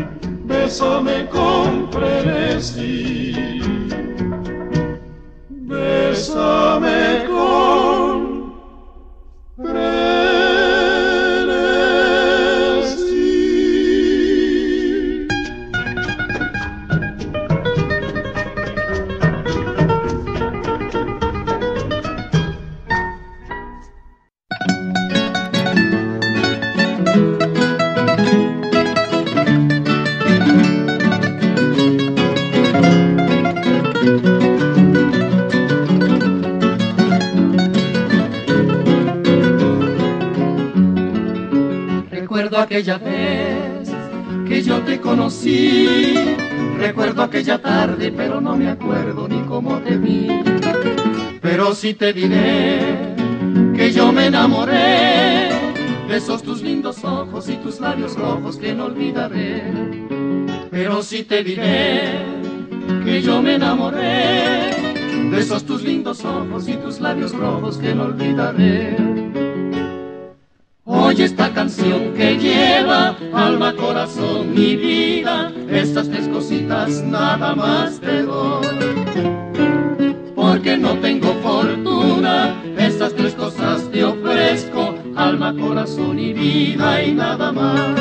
Bésame 0.44 1.28
con 1.28 1.88
frenesí. 1.92 3.43
Aquella 42.64 42.96
vez 42.96 43.90
que 44.48 44.62
yo 44.62 44.80
te 44.80 44.98
conocí. 44.98 46.14
Recuerdo 46.78 47.22
aquella 47.22 47.58
tarde, 47.58 48.10
pero 48.10 48.40
no 48.40 48.56
me 48.56 48.68
acuerdo 48.68 49.28
ni 49.28 49.40
cómo 49.42 49.78
te 49.80 49.96
vi. 49.96 50.28
Pero 51.40 51.74
sí 51.74 51.92
te 51.94 52.12
diré 52.12 53.14
que 53.76 53.92
yo 53.92 54.12
me 54.12 54.26
enamoré 54.26 55.50
de 56.08 56.16
esos 56.16 56.42
tus 56.42 56.62
lindos 56.62 57.04
ojos 57.04 57.48
y 57.50 57.56
tus 57.56 57.80
labios 57.80 58.16
rojos 58.16 58.56
que 58.56 58.72
no 58.72 58.86
olvidaré. 58.86 59.62
Pero 60.70 61.02
sí 61.02 61.22
te 61.22 61.44
diré 61.44 62.18
que 63.04 63.20
yo 63.20 63.42
me 63.42 63.56
enamoré 63.56 64.70
de 65.30 65.38
esos 65.38 65.64
tus 65.64 65.82
lindos 65.82 66.24
ojos 66.24 66.66
y 66.66 66.74
tus 66.74 66.98
labios 66.98 67.32
rojos 67.32 67.76
que 67.76 67.94
no 67.94 68.04
olvidaré. 68.04 69.13
Que 72.14 72.38
lleva 72.38 73.16
alma, 73.32 73.74
corazón 73.74 74.56
y 74.56 74.76
vida. 74.76 75.52
Estas 75.68 76.08
tres 76.08 76.28
cositas 76.28 77.02
nada 77.02 77.54
más 77.54 78.00
te 78.00 78.22
doy. 78.22 78.66
Porque 80.34 80.76
no 80.76 80.94
tengo 80.98 81.34
fortuna, 81.42 82.54
estas 82.78 83.14
tres 83.14 83.34
cosas 83.34 83.90
te 83.90 84.04
ofrezco. 84.04 84.94
Alma, 85.16 85.54
corazón 85.54 86.18
y 86.18 86.32
vida 86.32 87.02
y 87.02 87.12
nada 87.12 87.52
más. 87.52 87.93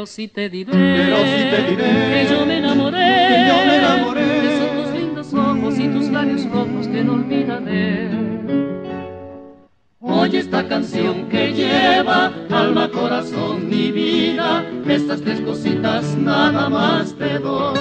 Pero 0.00 0.06
si 0.06 0.28
te 0.28 0.48
diré, 0.48 0.72
Pero 0.72 1.16
si 1.18 1.50
te 1.50 1.62
diré 1.68 2.24
que 2.24 2.26
yo 2.32 2.46
me 2.46 2.56
enamoré, 2.56 2.96
que 2.96 3.48
yo 3.48 3.66
me 3.66 3.76
enamoré 3.76 4.24
de 4.24 4.54
esos 4.56 4.70
tus 4.72 4.98
lindos 4.98 5.34
ojos 5.34 5.78
y 5.78 5.88
tus 5.88 6.08
labios 6.08 6.50
rojos 6.50 6.88
que 6.88 7.04
no 7.04 7.12
olvidaré. 7.12 8.08
Oye 10.00 10.38
esta 10.38 10.66
canción 10.66 11.28
que 11.28 11.52
lleva 11.52 12.32
alma, 12.50 12.88
corazón 12.88 13.68
y 13.70 13.92
vida. 13.92 14.64
Estas 14.88 15.20
tres 15.20 15.42
cositas 15.42 16.16
nada 16.16 16.70
más 16.70 17.14
te 17.16 17.38
doy. 17.38 17.78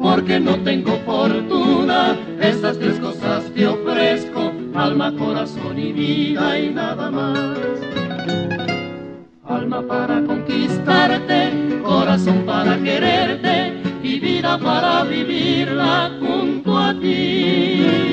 Porque 0.00 0.40
no 0.40 0.58
tengo 0.64 0.98
fortuna, 1.06 2.18
estas 2.40 2.76
tres 2.76 2.98
cosas 2.98 3.44
te 3.54 3.68
ofrezco. 3.68 4.52
Alma, 4.74 5.14
corazón 5.16 5.78
y 5.78 5.92
vida 5.92 6.58
y 6.58 6.70
nada 6.70 7.08
más. 7.08 8.59
Alma 9.50 9.82
para 9.82 10.22
conquistarte, 10.22 11.80
corazón 11.82 12.46
para 12.46 12.78
quererte 12.78 13.82
y 14.02 14.20
vida 14.20 14.56
para 14.58 15.02
vivirla 15.04 16.12
junto 16.20 16.78
a 16.78 16.94
ti 16.94 18.10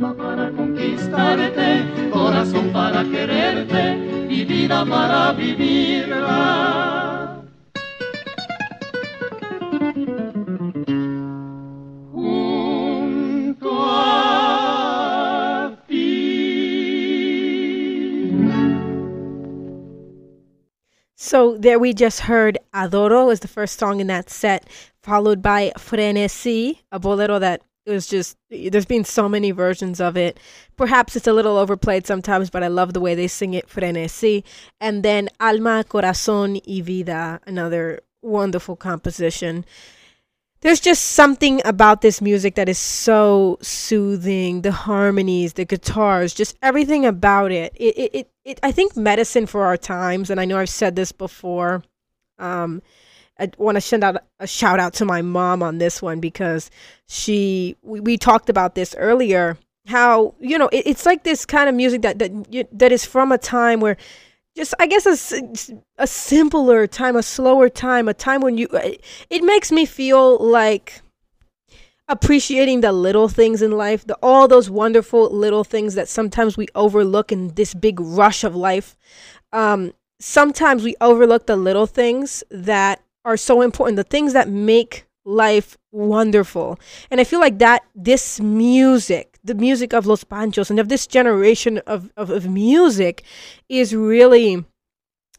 alma 0.00 0.14
para 0.14 0.50
conquistarte, 0.50 1.84
corazón 2.10 2.70
para 2.72 3.04
quererte 3.04 4.26
y 4.30 4.44
vida 4.44 4.84
para 4.86 5.32
vivirla. 5.32 7.19
So 21.30 21.56
there 21.56 21.78
we 21.78 21.94
just 21.94 22.22
heard 22.22 22.58
Adoro 22.74 23.28
was 23.28 23.38
the 23.38 23.46
first 23.46 23.78
song 23.78 24.00
in 24.00 24.08
that 24.08 24.28
set, 24.28 24.68
followed 25.04 25.40
by 25.40 25.72
Frenesi, 25.78 26.80
a 26.90 26.98
bolero 26.98 27.38
that 27.38 27.62
was 27.86 28.08
just 28.08 28.36
there's 28.50 28.84
been 28.84 29.04
so 29.04 29.28
many 29.28 29.52
versions 29.52 30.00
of 30.00 30.16
it. 30.16 30.40
Perhaps 30.76 31.14
it's 31.14 31.28
a 31.28 31.32
little 31.32 31.56
overplayed 31.56 32.04
sometimes, 32.04 32.50
but 32.50 32.64
I 32.64 32.66
love 32.66 32.94
the 32.94 33.00
way 33.00 33.14
they 33.14 33.28
sing 33.28 33.54
it, 33.54 33.68
Frenesi. 33.68 34.42
And 34.80 35.04
then 35.04 35.28
Alma, 35.38 35.84
Corazón 35.88 36.60
y 36.66 36.80
Vida, 36.80 37.38
another 37.46 38.00
wonderful 38.22 38.74
composition. 38.74 39.64
There's 40.62 40.80
just 40.80 41.12
something 41.12 41.62
about 41.64 42.02
this 42.02 42.20
music 42.20 42.56
that 42.56 42.68
is 42.68 42.76
so 42.76 43.56
soothing. 43.62 44.62
The 44.62 44.72
harmonies, 44.72 45.52
the 45.52 45.64
guitars, 45.64 46.34
just 46.34 46.58
everything 46.60 47.06
about 47.06 47.52
it. 47.52 47.72
It, 47.76 47.96
it, 47.96 48.10
it, 48.14 48.30
it 48.50 48.60
I 48.62 48.72
think 48.72 48.96
medicine 48.96 49.46
for 49.46 49.64
our 49.64 49.76
times, 49.76 50.30
and 50.30 50.40
I 50.40 50.44
know 50.44 50.58
I've 50.58 50.68
said 50.68 50.96
this 50.96 51.12
before. 51.12 51.82
Um, 52.38 52.82
I 53.38 53.50
want 53.56 53.76
to 53.76 53.80
send 53.80 54.04
out 54.04 54.22
a 54.38 54.46
shout 54.46 54.80
out 54.80 54.92
to 54.94 55.04
my 55.04 55.22
mom 55.22 55.62
on 55.62 55.78
this 55.78 56.02
one 56.02 56.20
because 56.20 56.70
she 57.08 57.76
we, 57.82 58.00
we 58.00 58.18
talked 58.18 58.50
about 58.50 58.74
this 58.74 58.94
earlier. 58.98 59.56
How 59.86 60.34
you 60.38 60.58
know 60.58 60.68
it, 60.68 60.86
it's 60.86 61.06
like 61.06 61.24
this 61.24 61.46
kind 61.46 61.68
of 61.68 61.74
music 61.74 62.02
that 62.02 62.18
that 62.18 62.68
that 62.72 62.92
is 62.92 63.04
from 63.04 63.32
a 63.32 63.38
time 63.38 63.80
where 63.80 63.96
just 64.56 64.74
I 64.78 64.86
guess 64.86 65.06
a, 65.06 65.42
a 65.96 66.06
simpler 66.06 66.86
time, 66.86 67.16
a 67.16 67.22
slower 67.22 67.68
time, 67.68 68.08
a 68.08 68.14
time 68.14 68.42
when 68.42 68.58
you 68.58 68.68
it 69.30 69.42
makes 69.42 69.72
me 69.72 69.86
feel 69.86 70.38
like 70.38 71.00
appreciating 72.10 72.80
the 72.80 72.92
little 72.92 73.28
things 73.28 73.62
in 73.62 73.70
life, 73.70 74.04
the 74.04 74.18
all 74.20 74.48
those 74.48 74.68
wonderful 74.68 75.30
little 75.30 75.62
things 75.62 75.94
that 75.94 76.08
sometimes 76.08 76.56
we 76.56 76.66
overlook 76.74 77.30
in 77.30 77.54
this 77.54 77.72
big 77.72 78.00
rush 78.00 78.42
of 78.42 78.56
life. 78.56 78.96
Um, 79.52 79.92
sometimes 80.18 80.82
we 80.82 80.96
overlook 81.00 81.46
the 81.46 81.56
little 81.56 81.86
things 81.86 82.42
that 82.50 83.00
are 83.24 83.36
so 83.36 83.62
important, 83.62 83.96
the 83.96 84.02
things 84.02 84.32
that 84.32 84.48
make 84.48 85.06
life 85.24 85.78
wonderful. 85.92 86.80
And 87.12 87.20
I 87.20 87.24
feel 87.24 87.38
like 87.38 87.58
that 87.58 87.84
this 87.94 88.40
music, 88.40 89.38
the 89.44 89.54
music 89.54 89.92
of 89.92 90.04
Los 90.04 90.24
Panchos 90.24 90.68
and 90.68 90.80
of 90.80 90.88
this 90.88 91.06
generation 91.06 91.78
of, 91.86 92.10
of, 92.16 92.30
of 92.30 92.50
music 92.50 93.22
is 93.68 93.94
really 93.94 94.64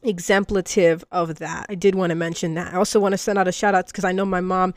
exemplative 0.06 1.04
of 1.12 1.36
that. 1.40 1.66
I 1.68 1.76
did 1.76 1.96
want 1.96 2.12
to 2.12 2.16
mention 2.16 2.54
that. 2.54 2.74
I 2.74 2.78
also 2.78 3.00
want 3.00 3.12
to 3.12 3.18
send 3.18 3.38
out 3.38 3.50
a 3.50 3.52
shout 3.52 3.76
out 3.76 3.88
because 3.88 4.06
I 4.06 4.14
know 4.14 4.26
my 4.26 4.42
mom 4.42 4.74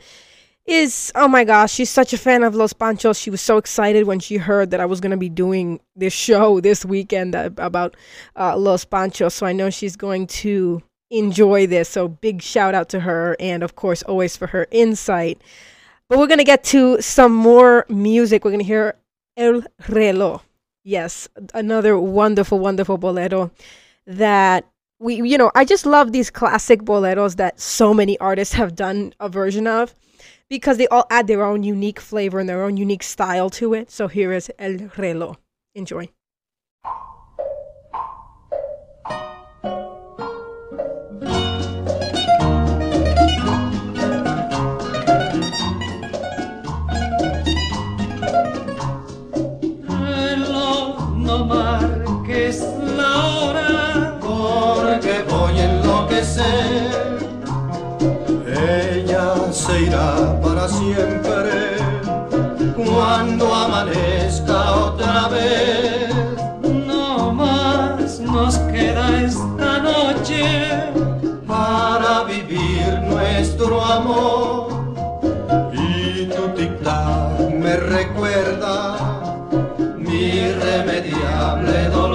is 0.65 1.11
oh 1.15 1.27
my 1.27 1.43
gosh, 1.43 1.71
she's 1.71 1.89
such 1.89 2.13
a 2.13 2.17
fan 2.17 2.43
of 2.43 2.55
Los 2.55 2.73
Panchos. 2.73 3.21
She 3.21 3.29
was 3.29 3.41
so 3.41 3.57
excited 3.57 4.05
when 4.05 4.19
she 4.19 4.37
heard 4.37 4.71
that 4.71 4.79
I 4.79 4.85
was 4.85 4.99
going 4.99 5.11
to 5.11 5.17
be 5.17 5.29
doing 5.29 5.79
this 5.95 6.13
show 6.13 6.59
this 6.59 6.83
weekend 6.83 7.35
about 7.35 7.95
uh, 8.35 8.57
Los 8.57 8.85
Panchos. 8.85 9.33
So 9.33 9.45
I 9.45 9.53
know 9.53 9.69
she's 9.69 9.95
going 9.95 10.27
to 10.27 10.81
enjoy 11.11 11.67
this. 11.67 11.89
So 11.89 12.07
big 12.07 12.41
shout 12.41 12.73
out 12.73 12.89
to 12.89 13.01
her 13.01 13.35
and 13.39 13.63
of 13.63 13.75
course 13.75 14.01
always 14.03 14.35
for 14.35 14.47
her 14.47 14.67
insight. 14.71 15.41
But 16.09 16.19
we're 16.19 16.27
going 16.27 16.39
to 16.39 16.43
get 16.43 16.63
to 16.65 17.01
some 17.01 17.33
more 17.33 17.85
music. 17.89 18.43
We're 18.43 18.51
going 18.51 18.59
to 18.59 18.65
hear 18.65 18.95
El 19.37 19.63
Reloj. 19.87 20.41
Yes, 20.83 21.27
another 21.53 21.97
wonderful 21.97 22.59
wonderful 22.59 22.97
bolero 22.97 23.51
that 24.05 24.67
we 24.99 25.15
you 25.15 25.37
know, 25.37 25.51
I 25.55 25.65
just 25.65 25.85
love 25.85 26.11
these 26.11 26.29
classic 26.29 26.81
boleros 26.81 27.35
that 27.37 27.59
so 27.59 27.93
many 27.93 28.17
artists 28.19 28.53
have 28.53 28.75
done 28.75 29.13
a 29.19 29.29
version 29.29 29.67
of 29.67 29.95
because 30.49 30.77
they 30.77 30.87
all 30.87 31.05
add 31.09 31.27
their 31.27 31.43
own 31.43 31.63
unique 31.63 31.99
flavor 31.99 32.39
and 32.39 32.47
their 32.47 32.63
own 32.63 32.77
unique 32.77 33.03
style 33.03 33.49
to 33.51 33.73
it. 33.73 33.91
So 33.91 34.07
here 34.07 34.31
is 34.31 34.51
El 34.59 34.89
Reloj. 34.97 35.37
Enjoy. 35.73 36.09
Siempre 60.85 61.77
cuando 62.75 63.53
amanezca 63.53 64.75
otra 64.87 65.27
vez. 65.29 66.13
no 66.61 67.31
más 67.33 68.19
nos 68.19 68.57
queda 68.73 69.21
esta 69.21 69.79
noche. 69.79 70.43
para 71.47 72.23
vivir 72.23 72.89
nuestro 73.09 73.81
amor. 73.81 74.67
Y 75.73 76.25
tu 76.35 76.43
tic-tac 76.55 77.53
me 77.63 77.77
recuerda 77.77 78.75
mi 79.97 80.21
irremediable 80.47 81.89
dolor. 81.89 82.14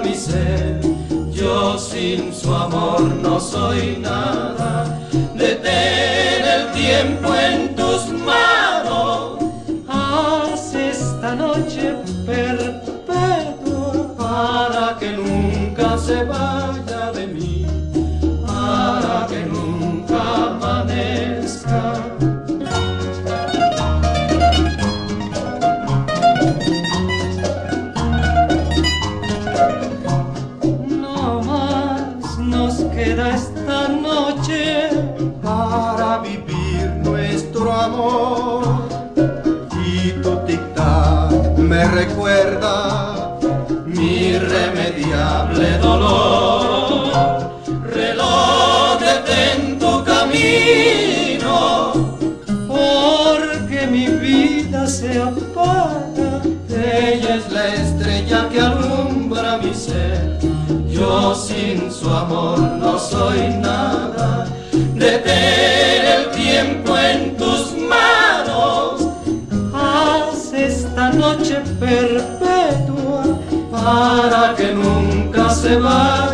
Mi 0.00 0.14
ser. 0.14 0.80
Yo 1.32 1.78
sin 1.78 2.32
su 2.32 2.54
amor 2.54 3.02
no 3.02 3.40
soy 3.40 3.98
nada. 4.00 5.00
Detén 5.34 6.44
el 6.44 6.72
tiempo 6.72 7.34
en 7.34 7.74
tus 7.74 8.08
manos. 8.08 8.61
Para 73.82 74.54
que 74.54 74.72
nunca 74.72 75.50
se 75.50 75.76
vaya 75.76 76.31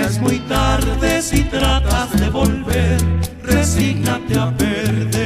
Es 0.00 0.18
muy 0.20 0.38
tarde 0.40 1.20
si 1.20 1.44
tratas 1.44 2.18
de 2.18 2.30
volver, 2.30 2.98
resígnate 3.42 4.38
a 4.38 4.50
perder. 4.56 5.21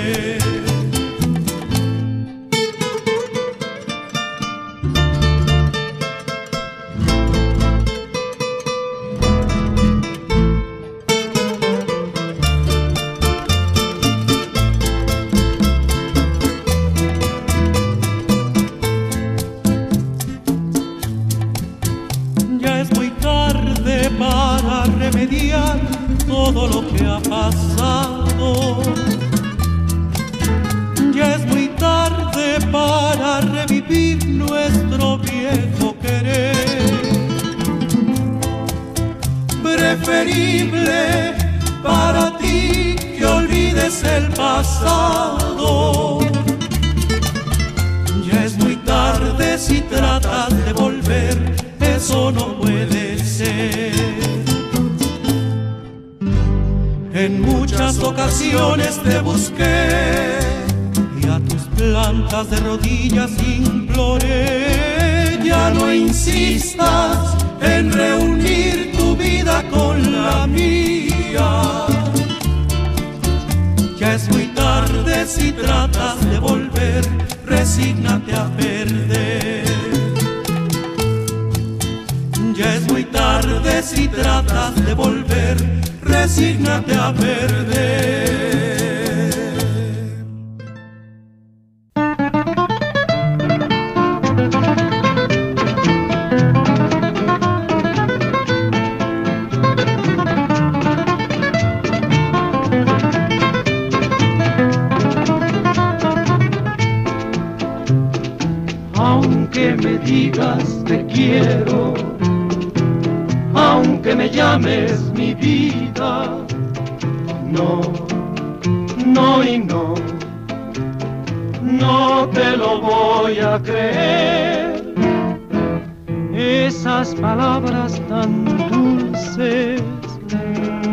Tan 127.95 128.45
dulces 128.69 129.81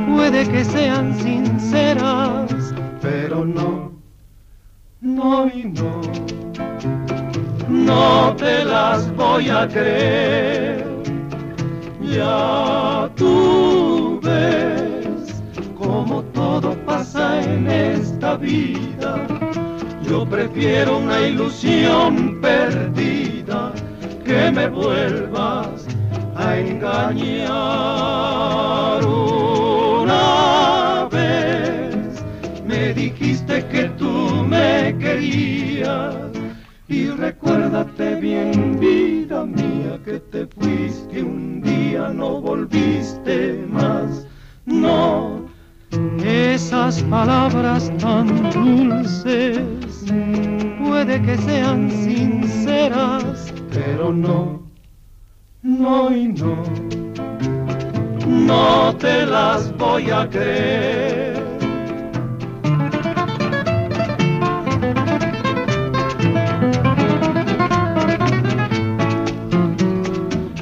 puede 0.08 0.48
que 0.48 0.64
sean 0.64 1.18
sinceras, 1.20 2.74
pero 3.02 3.44
no, 3.44 3.92
no 5.02 5.48
y 5.48 5.64
no, 5.66 6.02
no 7.68 8.36
te 8.36 8.64
las 8.64 9.12
voy 9.16 9.50
a 9.50 9.68
creer. 9.68 10.86
Ya 12.02 13.10
tú 13.16 14.20
ves 14.22 15.42
como 15.76 16.22
todo 16.26 16.76
pasa 16.86 17.42
en 17.42 17.68
esta 17.68 18.38
vida. 18.38 19.26
Yo 20.08 20.28
prefiero 20.28 21.00
una 21.00 21.22
ilusión 21.22 22.40
perdida 22.40 23.74
que 24.24 24.52
me 24.52 24.68
vuelvas 24.68 25.88
a 26.36 26.58
engañar 26.58 27.54
una 29.06 31.08
vez. 31.12 32.24
Me 32.66 32.94
dijiste 32.94 33.66
que 33.68 33.84
tú 33.98 34.44
me 34.48 34.96
querías 34.98 36.16
y 36.88 37.10
recuérdate 37.10 38.16
bien, 38.16 38.80
vida 38.80 39.44
mía, 39.46 40.00
que 40.06 40.20
te 40.20 40.48
fuiste 40.48 41.22
un 41.24 41.62
día, 41.62 42.10
no 42.10 42.42
volviste 42.42 43.66
más. 43.70 44.26
No, 44.66 45.46
esas 46.24 47.04
palabras 47.04 47.92
tan 48.00 48.50
dulces 48.52 49.60
puede 50.84 51.22
que 51.22 51.38
sean 51.38 51.92
sinceras, 51.92 53.54
pero 53.72 54.12
no, 54.14 54.63
no 55.64 56.14
y 56.14 56.28
no, 56.28 56.62
no 58.28 58.94
te 58.98 59.26
las 59.26 59.72
voy 59.78 60.10
a 60.12 60.30
creer. 60.30 61.42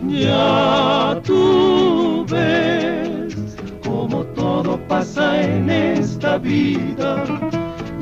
Ya 0.07 1.19
tú 1.23 2.23
ves 2.29 3.35
como 3.83 4.23
todo 4.35 4.79
pasa 4.87 5.41
en 5.41 5.67
esta 5.67 6.37
vida. 6.37 7.23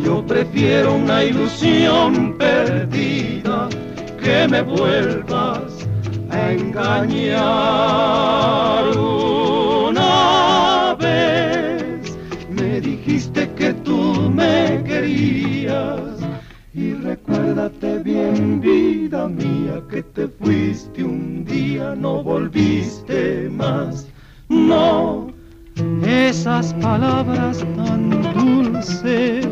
Yo 0.03 0.25
prefiero 0.25 0.95
una 0.95 1.23
ilusión 1.23 2.37
perdida 2.37 3.69
que 4.21 4.49
me 4.49 4.61
vuelvas 4.61 5.78
engañar. 6.51 7.37
Una 8.97 10.95
vez 10.99 12.17
me 12.49 12.81
dijiste 12.81 13.49
que 13.51 13.73
tú 13.73 14.31
me 14.33 14.83
querías 14.85 16.19
y 16.73 16.93
recuérdate 16.93 17.99
bien, 17.99 18.61
vida 18.61 19.27
mía, 19.27 19.81
que 19.89 20.03
te 20.03 20.27
fuiste 20.27 21.03
un 21.03 21.43
día, 21.45 21.95
no 21.95 22.23
volviste 22.23 23.49
más. 23.49 24.07
No, 24.49 25.27
esas 26.05 26.73
palabras 26.75 27.59
tan 27.75 28.09
dulces 28.33 29.47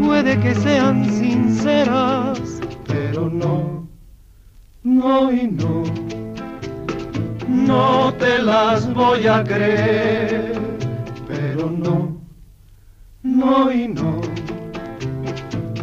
puede 0.00 0.38
que 0.40 0.54
sean 0.54 1.04
sinceras, 1.04 2.60
pero 2.86 3.28
no, 3.28 3.88
no 4.82 5.32
y 5.32 5.46
no, 5.46 5.84
no 7.48 8.14
te 8.14 8.38
las 8.42 8.92
voy 8.94 9.26
a 9.26 9.44
creer, 9.44 10.58
pero 11.28 11.70
no, 11.70 12.20
no 13.22 13.70
y 13.72 13.88
no, 13.88 14.20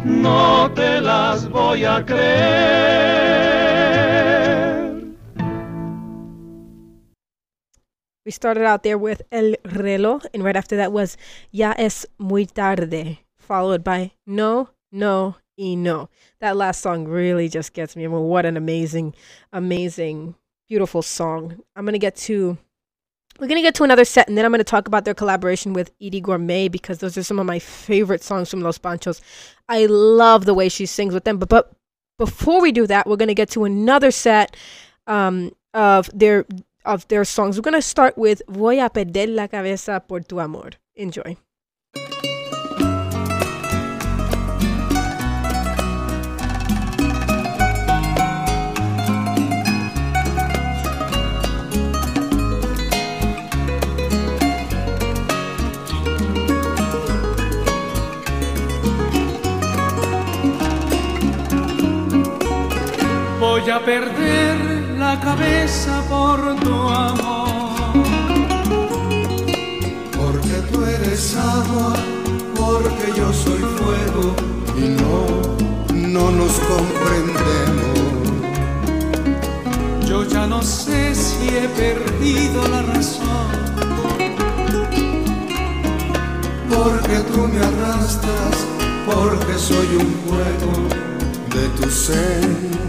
no 0.04 0.72
te 0.72 1.00
las 1.00 1.48
voy 1.48 1.84
a 1.84 2.04
creer. 2.04 3.18
We 8.24 8.32
started 8.32 8.64
out 8.64 8.82
there 8.82 8.98
with 8.98 9.22
El 9.30 9.56
Reloj, 9.64 10.26
and 10.34 10.44
right 10.44 10.56
after 10.56 10.76
that 10.76 10.92
was 10.92 11.16
Ya 11.50 11.72
es 11.78 12.06
muy 12.18 12.44
tarde, 12.44 13.24
followed 13.38 13.82
by 13.82 14.12
No, 14.26 14.70
No, 14.90 15.36
y 15.58 15.74
No. 15.74 16.08
That 16.40 16.56
last 16.56 16.80
song 16.80 17.06
really 17.06 17.48
just 17.48 17.72
gets 17.72 17.96
me. 17.96 18.04
I 18.04 18.08
mean, 18.08 18.20
what 18.20 18.46
an 18.46 18.56
amazing, 18.56 19.14
amazing, 19.52 20.34
beautiful 20.68 21.02
song. 21.02 21.60
I'm 21.74 21.84
gonna 21.84 21.98
get 21.98 22.16
to. 22.16 22.56
We're 23.38 23.48
gonna 23.48 23.62
get 23.62 23.74
to 23.76 23.84
another 23.84 24.04
set, 24.04 24.28
and 24.28 24.36
then 24.36 24.44
I'm 24.44 24.50
gonna 24.52 24.64
talk 24.64 24.88
about 24.88 25.04
their 25.04 25.14
collaboration 25.14 25.72
with 25.72 25.92
Edie 26.00 26.20
Gourmet 26.20 26.68
because 26.68 26.98
those 26.98 27.16
are 27.16 27.22
some 27.22 27.38
of 27.38 27.46
my 27.46 27.58
favorite 27.58 28.22
songs 28.22 28.50
from 28.50 28.60
Los 28.60 28.78
Panchos. 28.78 29.20
I 29.68 29.86
love 29.86 30.44
the 30.44 30.54
way 30.54 30.68
she 30.68 30.86
sings 30.86 31.14
with 31.14 31.24
them. 31.24 31.38
But 31.38 31.48
but 31.48 31.72
before 32.18 32.60
we 32.60 32.72
do 32.72 32.86
that, 32.86 33.06
we're 33.06 33.16
gonna 33.16 33.34
get 33.34 33.50
to 33.50 33.64
another 33.64 34.10
set 34.10 34.56
um, 35.06 35.52
of 35.74 36.10
their 36.12 36.46
of 36.84 37.06
their 37.08 37.24
songs. 37.24 37.56
We're 37.56 37.62
gonna 37.62 37.82
start 37.82 38.16
with 38.16 38.42
Voy 38.48 38.84
a 38.84 38.90
perder 38.90 39.28
la 39.28 39.46
cabeza 39.46 40.02
por 40.06 40.20
tu 40.20 40.40
amor. 40.40 40.70
Enjoy. 40.96 41.36
Voy 63.60 63.70
a 63.70 63.84
perder 63.84 64.56
la 65.00 65.18
cabeza 65.18 66.00
por 66.08 66.38
tu 66.60 66.72
amor. 66.72 67.92
Porque 70.16 70.62
tú 70.70 70.84
eres 70.84 71.36
agua, 71.36 71.94
porque 72.54 73.12
yo 73.16 73.32
soy 73.32 73.58
fuego 73.58 74.36
y 74.76 74.90
no, 75.00 75.26
no 75.92 76.30
nos 76.30 76.52
comprendemos. 76.70 77.98
Yo 80.08 80.22
ya 80.22 80.46
no 80.46 80.62
sé 80.62 81.12
si 81.16 81.48
he 81.48 81.68
perdido 81.68 82.68
la 82.68 82.82
razón. 82.82 83.48
Porque 86.72 87.16
tú 87.32 87.48
me 87.48 87.58
arrastras, 87.58 88.66
porque 89.04 89.58
soy 89.58 89.96
un 89.96 90.14
juego 90.28 91.08
de 91.54 91.68
tus 91.80 91.92
sentimientos. 91.92 92.88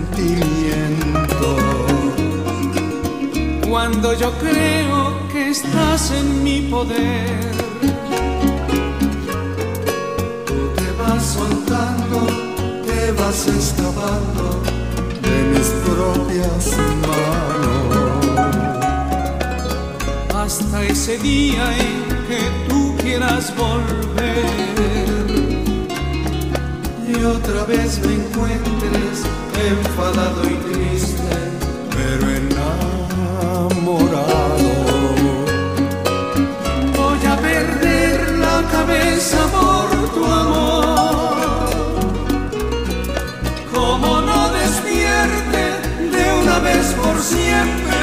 Cuando 3.69 4.13
yo 4.13 4.31
creo 4.39 5.27
que 5.31 5.49
estás 5.49 6.11
en 6.11 6.43
mi 6.43 6.61
poder, 6.61 7.49
Te 10.75 10.91
vas 10.97 11.23
soltando, 11.23 12.27
te 12.85 13.11
vas 13.13 13.47
escapando 13.47 14.61
de 15.21 15.43
mis 15.51 15.67
propias 15.85 16.77
manos. 17.01 17.49
hasta 20.35 20.83
ese 20.83 21.17
día 21.19 21.63
en 21.77 22.09
que 22.27 22.41
tú 22.67 22.95
quieras 22.97 23.53
volver. 23.55 24.88
Y 27.11 27.23
otra 27.23 27.63
vez 27.65 27.99
me 28.05 28.13
encuentres 28.13 29.23
enfadado 29.67 30.43
y 30.43 30.55
triste, 30.71 31.33
pero 31.89 32.29
enamorado. 32.29 33.89
Voy 36.95 37.21
a 37.27 37.35
perder 37.37 38.17
la 38.37 38.61
cabeza 38.71 39.39
por 39.47 39.87
tu 40.13 40.23
amor. 40.25 41.69
Como 43.73 44.21
no 44.21 44.49
despierte 44.51 45.63
de 46.15 46.23
una 46.41 46.59
vez 46.59 46.85
por 46.93 47.19
siempre 47.19 47.97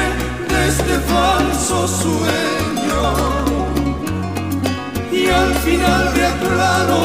de 0.49 0.67
este 0.67 0.95
falso 1.13 1.87
sueño. 1.87 3.01
Y 5.11 5.27
al 5.29 5.53
final 5.55 6.13
de 6.13 6.25
aclaro 6.25 7.01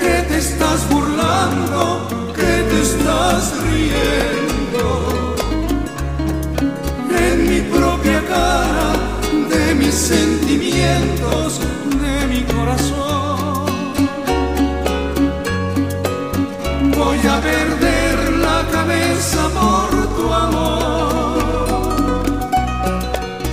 que 0.00 0.22
te 0.28 0.38
estás 0.38 0.88
burlando, 0.90 1.15
que 2.34 2.52
te 2.70 2.82
estás 2.82 3.52
riendo. 3.70 5.34
En 7.26 7.36
mi 7.50 7.60
propia 7.76 8.20
cara, 8.26 8.88
de 9.48 9.74
mis 9.74 9.94
sentimientos, 9.94 11.60
de 12.04 12.26
mi 12.26 12.42
corazón. 12.42 13.66
Voy 16.96 17.18
a 17.34 17.40
perder 17.40 18.32
la 18.46 18.64
cabeza 18.70 19.48
por 19.60 19.88
tu 20.16 20.32
amor. 20.32 21.36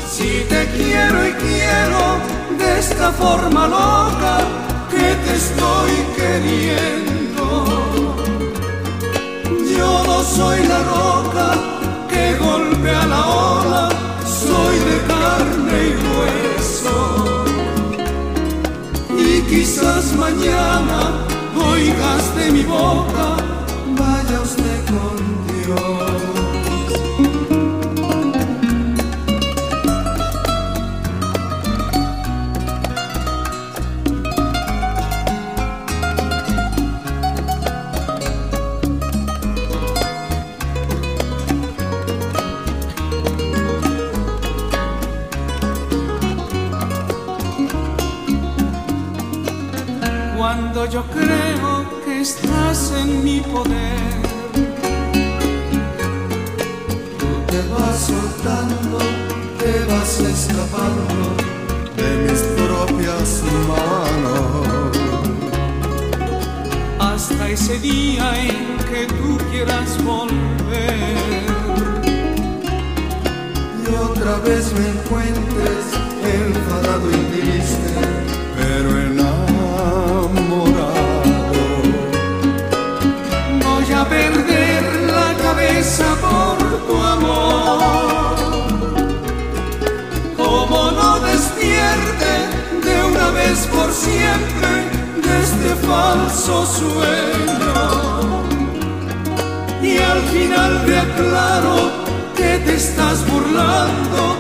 Si 0.10 0.46
te 0.50 0.62
quiero 0.76 1.28
y 1.28 1.32
quiero 1.34 2.02
de 2.58 2.80
esta 2.80 3.12
forma 3.12 3.68
loca 3.68 4.38
que 4.92 5.08
te 5.24 5.36
estoy 5.36 5.94
queriendo. 6.18 7.13
Soy 10.36 10.64
la 10.68 10.80
roca 10.80 11.48
que 12.10 12.36
golpea 12.38 13.06
la 13.06 13.22
ola, 13.28 13.90
soy 14.26 14.76
de 14.90 14.98
carne 15.12 15.78
y 15.90 15.96
hueso. 16.12 16.98
Y 19.10 19.42
quizás 19.50 20.14
mañana 20.16 21.00
oigas 21.72 22.36
de 22.36 22.52
mi 22.52 22.64
boca, 22.64 23.28
Vaya 24.00 24.42
usted 24.42 24.80
con 24.94 25.16
Dios. 25.48 26.13
Aclaro 101.14 101.92
que 102.36 102.60
te 102.66 102.76
estás 102.76 103.26
burlando, 103.30 104.33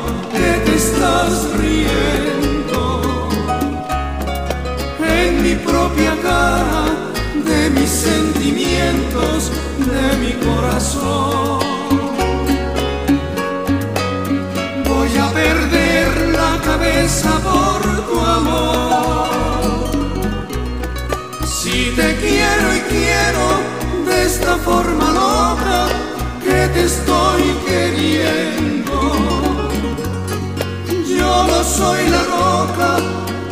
soy 31.83 32.03
la 32.15 32.23
roca 32.37 32.91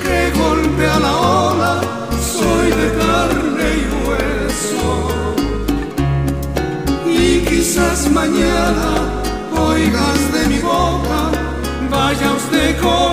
que 0.04 0.18
golpea 0.40 0.98
la 1.08 1.14
ola, 1.50 1.74
soy 2.38 2.68
de 2.80 2.88
carne 3.02 3.68
y 3.82 3.86
hueso. 4.06 4.88
Y 7.20 7.26
quizás 7.50 8.00
mañana 8.20 8.90
oigas 9.70 10.22
de 10.36 10.42
mi 10.52 10.60
boca, 10.60 11.22
vaya 11.96 12.28
usted 12.42 12.70
con 12.86 13.11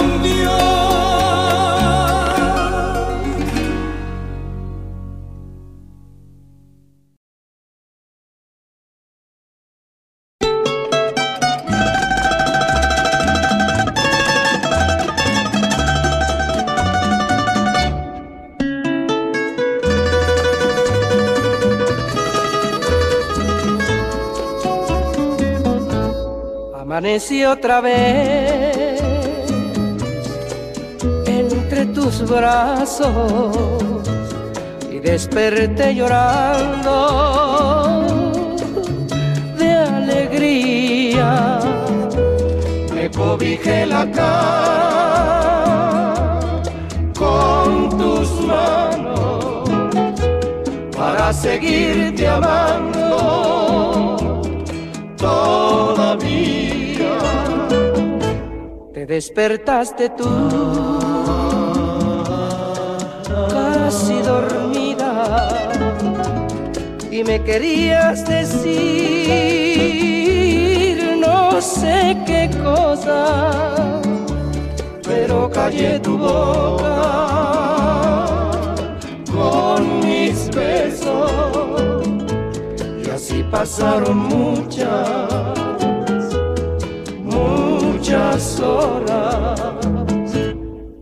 Amanecí 27.18 27.44
otra 27.44 27.80
vez 27.80 29.02
entre 31.26 31.86
tus 31.86 32.22
brazos 32.30 33.58
y 34.88 35.00
desperté 35.00 35.96
llorando 35.96 36.94
de 39.58 39.72
alegría. 39.72 41.58
Me 42.94 43.10
cobijé 43.10 43.84
la 43.86 44.08
cara 44.12 45.40
con 47.18 47.98
tus 47.98 48.30
manos 48.46 49.68
para 50.96 51.32
seguirte 51.32 52.28
amando 52.28 53.08
todavía. 55.16 56.78
Te 59.09 59.14
despertaste 59.14 60.11
tú, 60.11 60.28
casi 63.48 64.20
dormida, 64.20 65.48
y 67.11 67.24
me 67.24 67.42
querías 67.42 68.28
decir 68.28 68.66
no 71.18 71.59
sé 71.62 72.18
qué 72.26 72.50
cosa, 72.62 74.02
pero 75.02 75.50
callé 75.50 75.98
tu 76.00 76.18
boca 76.18 76.84
con 79.32 80.00
mis 80.00 80.50
besos, 80.54 82.06
y 83.06 83.09
así 83.09 83.42
pasaron 83.50 84.18
muchas 84.18 85.67
horas. 88.61 89.61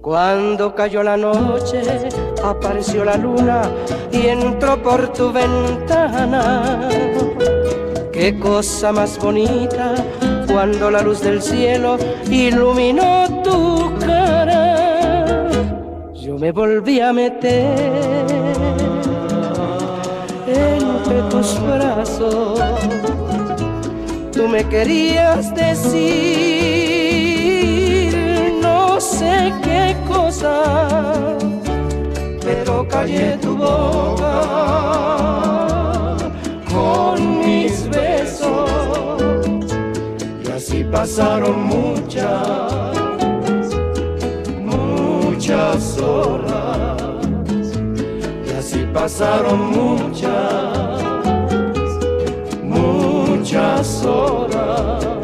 Cuando 0.01 0.74
cayó 0.74 1.03
la 1.03 1.16
noche, 1.16 1.82
apareció 2.43 3.05
la 3.05 3.16
luna 3.16 3.62
y 4.11 4.28
entró 4.28 4.82
por 4.82 5.12
tu 5.12 5.32
ventana. 5.32 6.89
Qué 8.12 8.39
cosa 8.39 8.93
más 8.93 9.18
bonita 9.18 9.95
cuando 10.51 10.91
la 10.91 11.03
luz 11.03 11.20
del 11.20 11.43
cielo 11.43 11.99
iluminó 12.30 13.43
tu 13.43 13.93
cara. 13.99 15.51
Yo 16.14 16.39
me 16.39 16.53
volví 16.53 17.01
a 17.01 17.12
meter 17.12 18.24
entre 20.47 21.22
tus 21.28 21.61
brazos 21.61 22.61
tú 24.37 24.47
me 24.49 24.62
querías 24.68 25.55
decir 25.55 26.55
pero 32.41 32.87
callé 32.89 33.39
tu 33.39 33.57
boca 33.57 34.43
con 36.70 37.39
mis 37.41 37.89
besos 37.89 39.30
y 40.45 40.51
así 40.53 40.84
pasaron 40.84 41.64
muchas, 41.64 42.97
muchas 44.61 45.99
horas 45.99 47.03
y 48.47 48.51
así 48.59 48.87
pasaron 48.93 49.70
muchas 49.70 51.07
muchas 53.47 54.05
horas. 54.05 55.15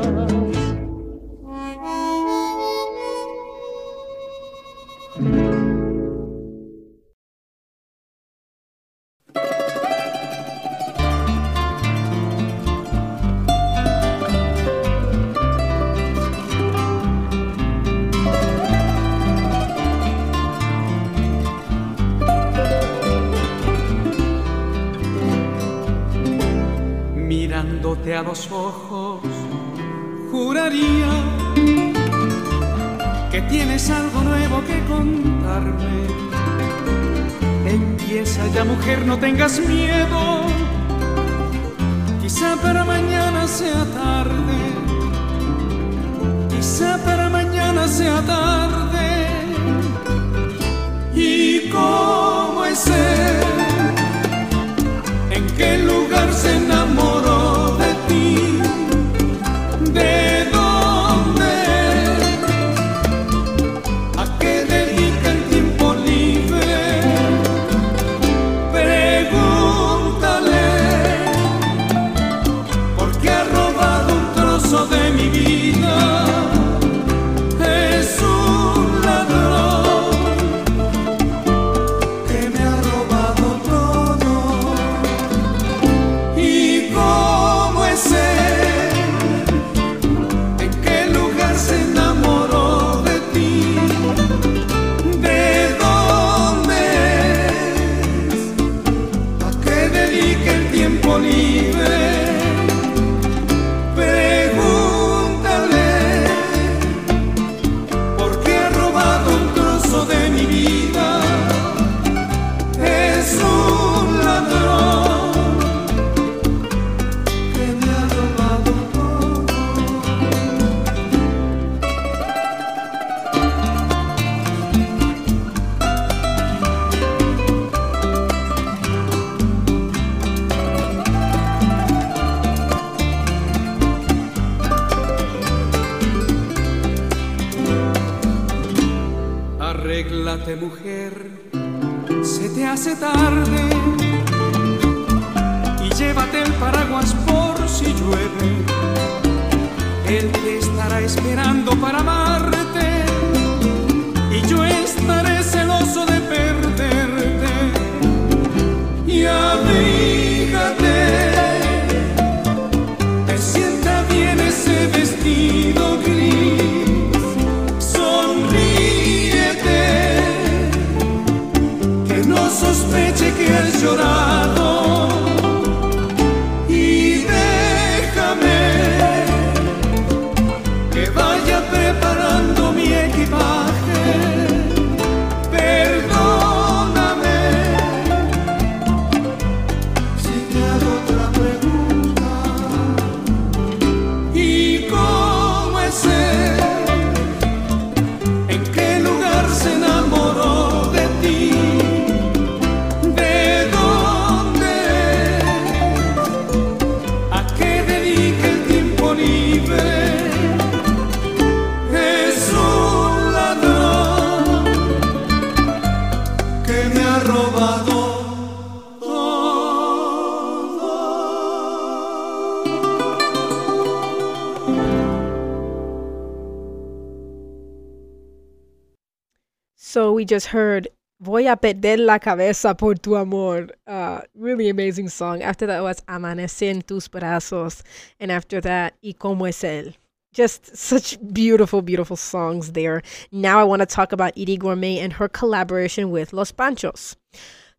We 230.22 230.26
just 230.26 230.46
heard 230.46 230.86
Voy 231.18 231.46
a 231.46 231.56
perder 231.56 232.00
la 232.00 232.18
cabeza 232.18 232.74
por 232.76 232.96
tu 232.96 233.14
amor. 233.14 233.68
Uh, 233.86 234.22
really 234.34 234.68
amazing 234.68 235.08
song. 235.08 235.40
After 235.40 235.66
that 235.66 235.80
was 235.80 236.00
Amanece 236.08 236.68
en 236.68 236.82
tus 236.82 237.06
brazos. 237.06 237.84
And 238.18 238.32
after 238.32 238.60
that, 238.60 238.94
Y 239.04 239.14
como 239.16 239.44
es 239.44 239.62
él. 239.62 239.94
Just 240.32 240.76
such 240.76 241.16
beautiful, 241.32 241.80
beautiful 241.80 242.16
songs 242.16 242.72
there. 242.72 243.02
Now 243.30 243.60
I 243.60 243.64
want 243.64 243.82
to 243.82 243.86
talk 243.86 244.10
about 244.10 244.36
Edie 244.36 244.56
Gourmet 244.56 244.98
and 244.98 245.12
her 245.12 245.28
collaboration 245.28 246.10
with 246.10 246.32
Los 246.32 246.50
Panchos. 246.50 247.14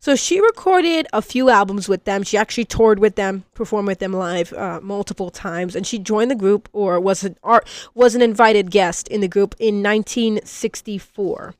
So 0.04 0.14
she 0.16 0.38
recorded 0.38 1.06
a 1.14 1.22
few 1.22 1.48
albums 1.48 1.88
with 1.88 2.04
them. 2.04 2.24
She 2.24 2.36
actually 2.36 2.66
toured 2.66 2.98
with 2.98 3.16
them, 3.16 3.44
performed 3.54 3.88
with 3.88 4.00
them 4.00 4.12
live 4.12 4.52
uh, 4.52 4.80
multiple 4.82 5.30
times, 5.30 5.74
and 5.74 5.86
she 5.86 5.98
joined 5.98 6.30
the 6.30 6.34
group 6.34 6.68
or 6.74 7.00
was 7.00 7.24
an 7.24 7.38
art 7.42 7.66
was 7.94 8.14
an 8.14 8.20
invited 8.20 8.70
guest 8.70 9.08
in 9.08 9.22
the 9.22 9.28
group 9.28 9.54
in 9.58 9.82
1964. 9.82 11.54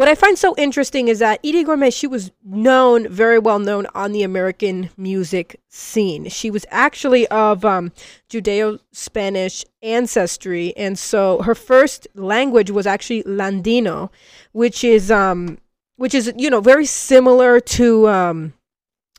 What 0.00 0.08
I 0.08 0.14
find 0.14 0.38
so 0.38 0.54
interesting 0.56 1.08
is 1.08 1.18
that 1.18 1.40
Edie 1.44 1.62
Gourmet, 1.62 1.90
she 1.90 2.06
was 2.06 2.30
known, 2.42 3.06
very 3.06 3.38
well 3.38 3.58
known 3.58 3.86
on 3.94 4.12
the 4.12 4.22
American 4.22 4.88
music 4.96 5.60
scene. 5.68 6.26
She 6.30 6.50
was 6.50 6.64
actually 6.70 7.28
of 7.28 7.66
um, 7.66 7.92
Judeo 8.30 8.80
Spanish 8.92 9.62
ancestry, 9.82 10.74
and 10.74 10.98
so 10.98 11.42
her 11.42 11.54
first 11.54 12.08
language 12.14 12.70
was 12.70 12.86
actually 12.86 13.24
Landino, 13.24 14.08
which 14.52 14.84
is 14.84 15.10
um, 15.10 15.58
which 15.96 16.14
is 16.14 16.32
you 16.34 16.48
know 16.48 16.62
very 16.62 16.86
similar 16.86 17.60
to 17.60 18.08
um, 18.08 18.54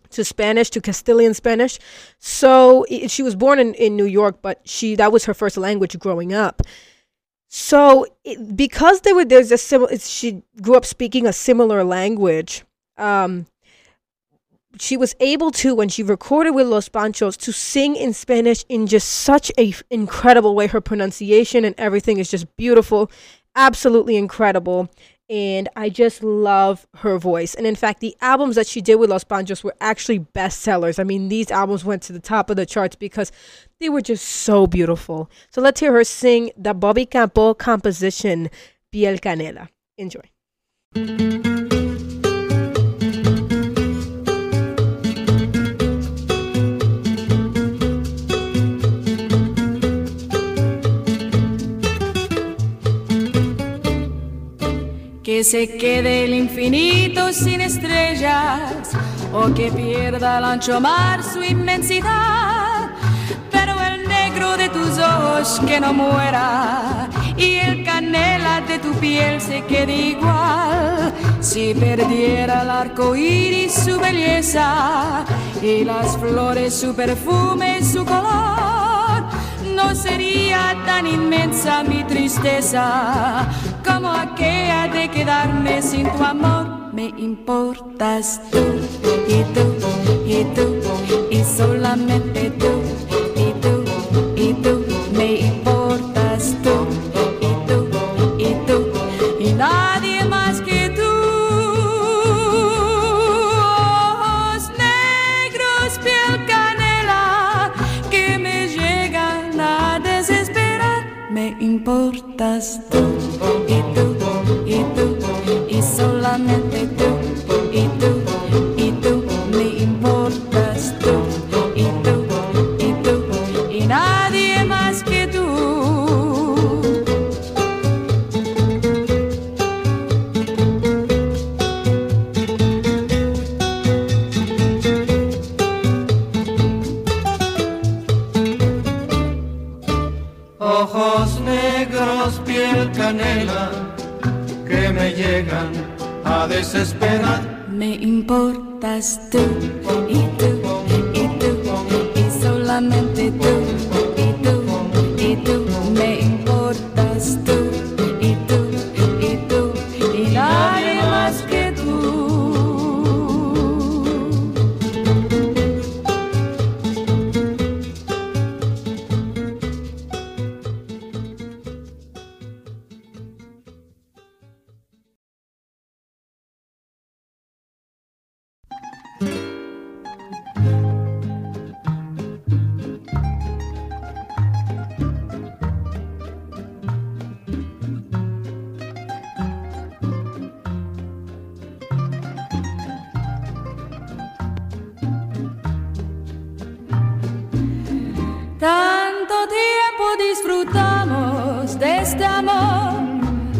to 0.10 0.24
Spanish 0.24 0.72
to 0.72 0.82
Castilian 0.82 1.36
Spanish. 1.36 1.78
So 2.18 2.88
she 3.06 3.22
was 3.22 3.36
born 3.36 3.60
in, 3.60 3.76
in 3.76 3.96
New 3.96 4.06
York, 4.06 4.40
but 4.42 4.68
she 4.68 4.96
that 4.96 5.12
was 5.12 5.26
her 5.26 5.36
first 5.36 5.58
language 5.58 6.00
growing 6.00 6.34
up. 6.34 6.64
So 7.54 8.06
it, 8.24 8.56
because 8.56 9.02
there 9.02 9.14
were 9.14 9.26
there's 9.26 9.52
a 9.52 9.58
similar 9.58 9.98
she 10.00 10.42
grew 10.62 10.76
up 10.76 10.86
speaking 10.86 11.28
a 11.28 11.34
similar 11.34 11.84
language. 11.84 12.64
Um, 12.98 13.46
she 14.80 14.96
was 14.96 15.16
able 15.20 15.52
to 15.52 15.76
when 15.76 15.90
she 15.90 16.02
recorded 16.02 16.52
with 16.52 16.68
Los 16.68 16.88
Panchos 16.88 17.36
to 17.40 17.52
sing 17.52 17.98
in 17.98 18.14
Spanish 18.14 18.64
in 18.70 18.88
just 18.88 19.10
such 19.10 19.52
a 19.58 19.72
f- 19.72 19.84
incredible 19.90 20.56
way. 20.56 20.68
Her 20.68 20.80
pronunciation 20.80 21.66
and 21.66 21.76
everything 21.78 22.20
is 22.20 22.32
just 22.32 22.56
beautiful, 22.56 23.12
absolutely 23.54 24.16
incredible. 24.16 24.90
And 25.32 25.70
I 25.78 25.88
just 25.88 26.24
love 26.24 26.86
her 26.96 27.18
voice. 27.18 27.56
And 27.56 27.66
in 27.66 27.76
fact, 27.76 28.02
the 28.02 28.18
albums 28.20 28.58
that 28.58 28.68
she 28.68 28.82
did 28.82 28.96
with 28.96 29.10
Los 29.10 29.24
Panchos 29.24 29.64
were 29.64 29.76
actually 29.80 30.20
bestsellers. 30.20 31.00
I 31.00 31.06
mean, 31.06 31.30
these 31.30 31.50
albums 31.50 31.86
went 31.86 32.04
to 32.04 32.14
the 32.14 32.20
top 32.20 32.50
of 32.50 32.58
the 32.58 32.66
charts 32.66 32.98
because 32.98 33.32
they 33.80 33.88
were 33.88 34.02
just 34.02 34.26
so 34.26 34.68
beautiful. 34.68 35.32
So 35.50 35.62
let's 35.62 35.80
hear 35.80 35.94
her 35.94 36.04
sing 36.04 36.52
the 36.58 36.74
Bobby 36.74 37.06
Campo 37.06 37.54
composition, 37.54 38.50
Piel 38.94 39.22
Canela. 39.22 39.70
Enjoy. 39.98 41.71
Que 55.32 55.46
se 55.46 55.78
quede 55.78 56.26
el 56.26 56.34
infinito 56.34 57.32
sin 57.32 57.62
estrellas 57.62 58.90
o 59.32 59.54
que 59.54 59.72
pierda 59.72 60.40
el 60.40 60.44
ancho 60.44 60.82
mar 60.82 61.24
su 61.24 61.42
inmensidad. 61.42 62.90
Pero 63.50 63.82
el 63.82 64.10
negro 64.10 64.58
de 64.58 64.68
tus 64.68 64.98
ojos 65.00 65.62
que 65.66 65.80
no 65.80 65.94
muera 65.94 67.10
y 67.38 67.60
el 67.60 67.86
canela 67.86 68.60
de 68.68 68.80
tu 68.80 68.92
piel 68.96 69.40
se 69.40 69.64
quede 69.64 69.96
igual. 69.96 71.14
Si 71.40 71.74
perdiera 71.76 72.64
el 72.64 72.70
arco 72.70 73.16
iris 73.16 73.72
su 73.72 73.98
belleza 74.02 75.24
y 75.62 75.86
las 75.86 76.18
flores 76.18 76.74
su 76.74 76.94
perfume, 76.94 77.82
su 77.86 78.04
color 78.04 79.24
no 79.74 79.96
sería 79.96 80.76
tan 80.86 81.08
inmensa 81.08 81.84
mi 81.86 82.04
tristeza 82.04 83.48
como 83.84 84.10
aquella 84.10 84.88
de 84.88 85.10
quedarme 85.10 85.82
sin 85.82 86.10
tu 86.12 86.24
amor. 86.24 86.94
Me 86.94 87.14
importas 87.18 88.42
tú 88.52 88.64
y 89.28 89.44
tú 89.54 89.76
y 90.26 90.44
tú 90.56 90.76
y 91.30 91.44
solamente 91.44 92.52
tú 92.52 92.81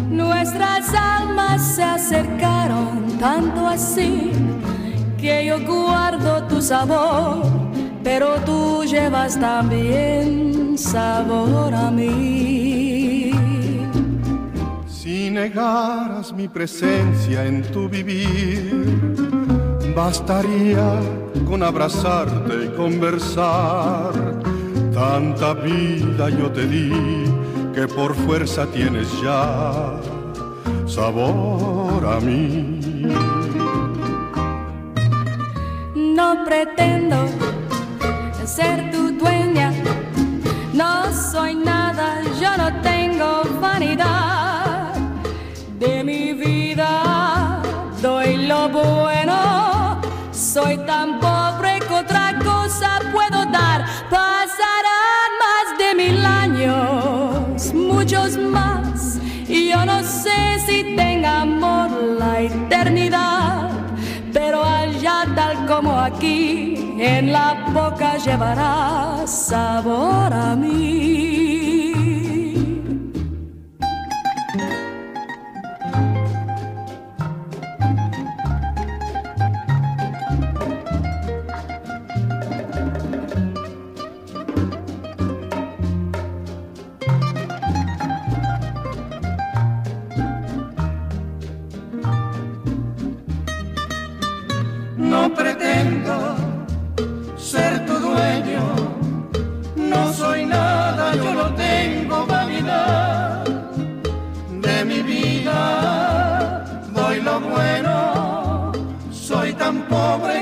nuestras 0.10 0.94
almas 0.94 1.76
se 1.76 1.84
acercaron 1.84 3.18
tanto 3.20 3.68
así 3.68 4.32
que 5.18 5.46
yo 5.46 5.60
guardo 5.66 6.44
tu 6.48 6.62
sabor, 6.62 7.44
pero 8.04 8.36
tú 8.46 8.84
llevas 8.84 9.40
también 9.40 10.78
sabor 10.78 11.74
a 11.74 11.92
mí. 11.92 13.32
Si 14.88 15.30
negaras 15.30 16.34
mi 16.34 16.48
presencia 16.48 17.46
en 17.46 17.62
tu 17.72 17.88
vivir, 17.88 18.86
bastaría 19.96 21.00
con 21.48 21.62
abrazarte 21.62 22.66
y 22.66 22.70
conversar. 22.76 24.14
Tanta 24.92 25.54
vida 25.54 26.30
yo 26.30 26.52
te 26.52 26.66
di 26.68 27.31
que 27.74 27.88
por 27.88 28.14
fuerza 28.14 28.66
tienes 28.68 29.08
ya 29.22 30.00
sabor 30.86 32.06
a 32.06 32.20
mí. 32.20 32.80
No 35.96 36.44
pretendo 36.46 37.26
ser 38.46 38.92
tu 38.92 39.12
dueña, 39.14 39.72
no 40.74 41.12
soy 41.14 41.56
nada, 41.56 42.22
yo 42.42 42.58
no 42.58 42.82
tengo 42.82 43.44
vanidad 43.62 44.94
de 45.80 46.04
mi 46.04 46.34
vida, 46.34 47.62
doy 48.02 48.48
lo 48.48 48.70
bueno, 48.70 50.02
soy 50.32 50.78
tan 50.86 51.20
eternidad 62.42 63.82
pero 64.34 64.64
allá 64.64 65.26
tal 65.36 65.66
como 65.66 66.00
aquí, 66.00 66.96
en 66.98 67.32
la 67.32 67.66
boca 67.74 68.18
llevará 68.18 69.26
sabor 69.26 70.34
a 70.34 70.56
mí. 70.56 71.61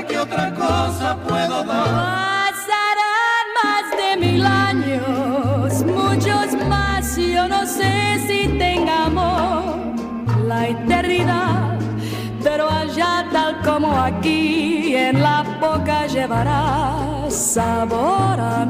Que 0.08 0.18
otra 0.18 0.52
cosa 0.54 1.16
puedo 1.28 1.62
dar. 1.64 1.86
Pasarán 1.86 3.46
más 3.62 3.84
de 4.00 4.26
mil 4.26 4.44
años, 4.44 5.84
muchos 5.84 6.68
más, 6.68 7.16
yo 7.16 7.46
no 7.46 7.64
sé 7.66 8.20
si 8.26 8.48
tenga 8.58 9.04
amor 9.04 9.94
la 10.46 10.68
eternidad, 10.68 11.78
pero 12.42 12.68
allá 12.68 13.26
tal 13.32 13.60
como 13.62 13.96
aquí, 13.96 14.96
en 14.96 15.22
la 15.22 15.42
boca 15.60 16.06
llevará 16.08 17.26
sabor 17.28 18.40
a 18.40 18.66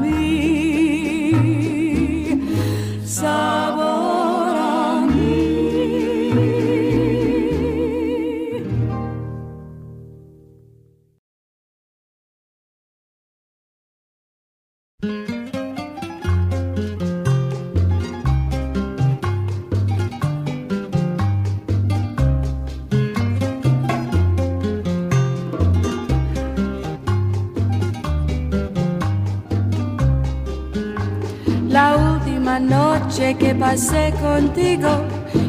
pasé 33.71 34.13
contigo, 34.19 34.89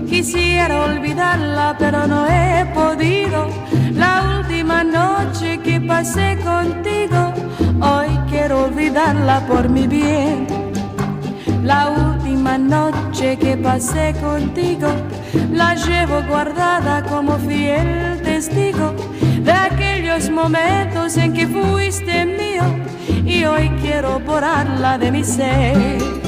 quisiera 0.08 0.84
olvidarla, 0.84 1.74
pero 1.76 2.06
no 2.06 2.24
he 2.28 2.64
podido. 2.66 3.48
La 3.94 4.38
última 4.38 4.84
noche 4.84 5.58
que 5.58 5.80
pasé 5.80 6.38
contigo, 6.44 7.32
hoy 7.80 8.10
quiero 8.30 8.66
olvidarla 8.66 9.44
por 9.48 9.68
mi 9.68 9.88
bien. 9.88 10.46
La 11.64 11.90
última 11.90 12.58
noche 12.58 13.36
que 13.38 13.56
pasé 13.56 14.14
contigo, 14.20 14.86
la 15.50 15.74
llevo 15.74 16.22
guardada 16.28 17.02
como 17.02 17.36
fiel 17.38 18.22
testigo 18.22 18.94
de 19.42 19.50
aquellos 19.50 20.30
momentos 20.30 21.16
en 21.16 21.32
que 21.32 21.48
fuiste 21.48 22.24
mío 22.24 22.66
y 23.26 23.42
hoy 23.44 23.68
quiero 23.82 24.20
borrarla 24.20 24.96
de 24.96 25.10
mi 25.10 25.24
ser. 25.24 26.21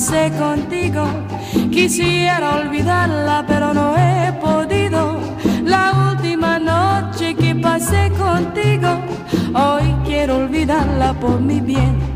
Pasé 0.00 0.32
contigo, 0.38 1.04
quisiera 1.70 2.56
olvidarla, 2.56 3.44
pero 3.46 3.74
no 3.74 3.94
he 3.98 4.32
podido. 4.40 5.20
La 5.62 6.12
última 6.12 6.58
noche 6.58 7.34
que 7.34 7.54
pasé 7.54 8.10
contigo, 8.12 8.88
hoy 9.52 9.94
quiero 10.06 10.38
olvidarla 10.38 11.12
por 11.12 11.38
mi 11.38 11.60
bien. 11.60 12.09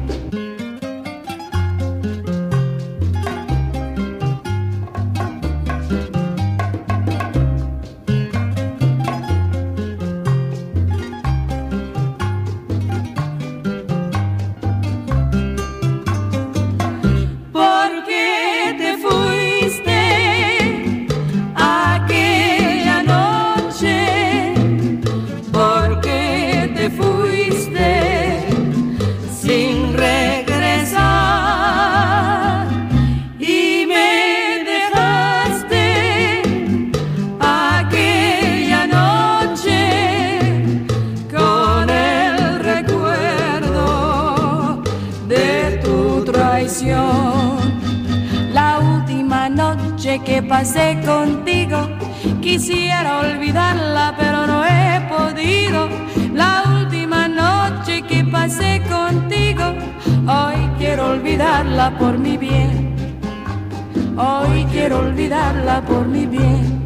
Olvidarla 61.35 61.99
por 61.99 62.17
mi 62.17 62.37
bien. 62.37 62.95
Hoy 64.17 64.65
quiero 64.71 65.01
olvidarla 65.01 65.85
por 65.85 66.07
mi 66.07 66.27
bien. 66.27 66.85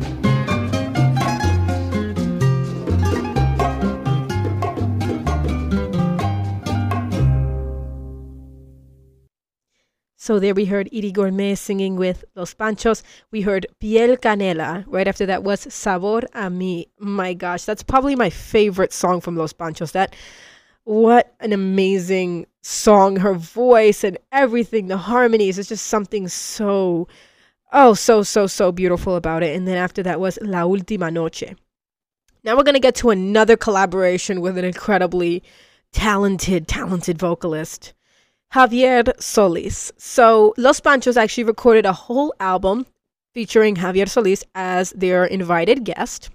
So 10.16 10.38
there 10.38 10.54
we 10.54 10.64
heard 10.64 10.88
Edie 10.92 11.12
Gourmet 11.12 11.54
singing 11.54 11.96
with 11.96 12.24
Los 12.34 12.54
Panchos. 12.54 13.02
We 13.30 13.42
heard 13.42 13.66
Piel 13.82 14.18
Canela. 14.18 14.84
Right 14.86 15.08
after 15.08 15.26
that 15.26 15.42
was 15.42 15.60
Sabor 15.60 16.22
a 16.34 16.48
mí. 16.48 16.86
My 16.98 17.34
gosh, 17.34 17.64
that's 17.64 17.82
probably 17.82 18.14
my 18.14 18.30
favorite 18.30 18.94
song 18.94 19.20
from 19.20 19.36
Los 19.36 19.52
Panchos. 19.52 19.92
That 19.92 20.14
what 20.84 21.34
an 21.40 21.52
amazing 21.52 22.46
song. 22.62 23.16
Her 23.16 23.34
voice 23.34 24.04
and 24.04 24.18
everything, 24.32 24.88
the 24.88 24.96
harmonies, 24.96 25.58
it's 25.58 25.68
just 25.68 25.86
something 25.86 26.28
so 26.28 27.08
oh, 27.72 27.94
so 27.94 28.22
so 28.22 28.46
so 28.46 28.72
beautiful 28.72 29.16
about 29.16 29.42
it. 29.42 29.56
And 29.56 29.66
then 29.66 29.76
after 29.76 30.02
that 30.02 30.20
was 30.20 30.38
La 30.42 30.62
Última 30.62 31.12
Noche. 31.12 31.54
Now 32.44 32.56
we're 32.56 32.62
going 32.62 32.74
to 32.74 32.80
get 32.80 32.94
to 32.96 33.10
another 33.10 33.56
collaboration 33.56 34.40
with 34.40 34.56
an 34.56 34.64
incredibly 34.64 35.42
talented 35.92 36.68
talented 36.68 37.18
vocalist. 37.18 37.94
Javier 38.54 39.12
Solis. 39.20 39.92
So 39.98 40.54
Los 40.56 40.80
Panchos 40.80 41.16
actually 41.16 41.44
recorded 41.44 41.84
a 41.84 41.92
whole 41.92 42.34
album 42.40 42.86
featuring 43.34 43.76
Javier 43.76 44.08
Solis 44.08 44.42
as 44.54 44.90
their 44.92 45.24
invited 45.24 45.84
guest. 45.84 46.30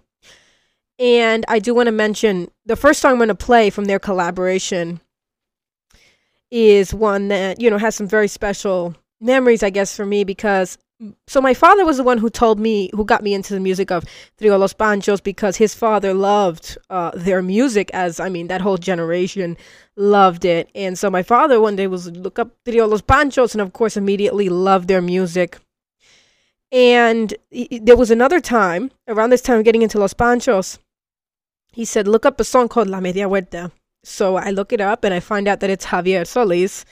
And 1.00 1.44
I 1.48 1.58
do 1.58 1.74
want 1.74 1.88
to 1.88 1.92
mention 1.92 2.50
the 2.66 2.76
first 2.76 3.02
song 3.02 3.14
I'm 3.14 3.18
going 3.18 3.30
to 3.30 3.36
play 3.36 3.72
from 3.72 3.86
their 3.86 4.00
collaboration 4.00 5.02
is 6.54 6.94
one 6.94 7.30
that, 7.30 7.60
you 7.60 7.68
know, 7.68 7.80
has 7.80 7.96
some 7.96 8.08
very 8.08 8.28
special 8.28 8.96
memories, 9.20 9.64
I 9.64 9.72
guess, 9.72 9.96
for 9.96 10.06
me 10.06 10.24
because 10.24 10.78
so 11.28 11.42
my 11.42 11.56
father 11.56 11.84
was 11.84 11.98
the 11.98 12.04
one 12.04 12.20
who 12.20 12.30
told 12.30 12.60
me 12.60 12.92
who 12.94 13.04
got 13.04 13.24
me 13.24 13.34
into 13.34 13.56
the 13.56 13.60
music 13.60 13.92
of 13.92 14.06
Trio 14.38 14.58
Los 14.58 14.74
Panchos 14.74 15.22
because 15.22 15.58
his 15.58 15.74
father 15.74 16.14
loved 16.14 16.78
uh, 16.92 17.10
their 17.16 17.42
music 17.42 17.90
as 17.92 18.20
I 18.20 18.30
mean 18.30 18.48
that 18.48 18.62
whole 18.62 18.78
generation 18.78 19.58
loved 19.96 20.46
it. 20.46 20.70
And 20.76 20.98
so 20.98 21.10
my 21.10 21.24
father 21.24 21.60
one 21.60 21.76
day 21.76 21.88
was 21.88 22.12
look 22.12 22.38
up 22.38 22.52
Trio 22.66 22.86
Los 22.86 23.02
Panchos 23.02 23.54
and 23.54 23.62
of 23.62 23.74
course 23.74 23.98
immediately 23.98 24.48
loved 24.48 24.88
their 24.88 25.02
music. 25.02 25.58
And 26.72 27.34
he, 27.50 27.80
there 27.80 27.98
was 27.98 28.12
another 28.12 28.40
time 28.40 28.92
around 29.08 29.32
this 29.32 29.42
time 29.42 29.64
getting 29.64 29.82
into 29.82 29.98
Los 29.98 30.14
Panchos 30.14 30.78
he 31.74 31.84
said 31.84 32.08
look 32.08 32.26
up 32.26 32.40
a 32.40 32.44
song 32.44 32.70
called 32.70 32.88
La 32.88 33.00
Media 33.00 33.28
Vuelta 33.28 33.72
so 34.04 34.36
I 34.36 34.52
look 34.52 34.74
it 34.74 34.82
up 34.82 35.04
and 35.04 35.14
I 35.14 35.20
find 35.20 35.48
out 35.48 35.60
that 35.62 35.70
it's 35.70 35.86
Javier 35.86 36.28
Solis 36.28 36.86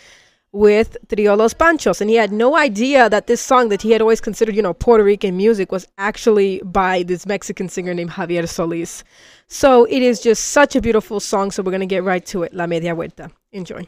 with 0.54 0.98
Trio 1.08 1.36
Los 1.36 1.54
Panchos. 1.54 2.02
And 2.02 2.10
he 2.10 2.16
had 2.16 2.32
no 2.32 2.58
idea 2.58 3.10
that 3.10 3.28
this 3.28 3.42
song 3.42 3.70
that 3.70 3.82
he 3.82 3.92
had 3.92 4.02
always 4.02 4.22
considered, 4.22 4.56
you 4.56 4.62
know, 4.62 4.74
Puerto 4.74 5.04
Rican 5.04 5.38
music 5.38 5.72
was 5.72 5.88
actually 5.98 6.62
by 6.64 7.04
this 7.04 7.26
Mexican 7.26 7.70
singer 7.70 7.94
named 7.94 8.12
Javier 8.12 8.48
Solis. 8.48 9.04
So 9.48 9.86
it 9.86 10.02
is 10.02 10.22
just 10.22 10.46
such 10.50 10.76
a 10.76 10.82
beautiful 10.82 11.20
song. 11.20 11.52
So 11.52 11.64
we're 11.64 11.72
going 11.72 11.82
to 11.82 11.86
get 11.86 12.04
right 12.04 12.26
to 12.28 12.44
it. 12.44 12.54
La 12.54 12.68
Media 12.68 12.96
Vuelta. 12.96 13.32
Enjoy. 13.52 13.88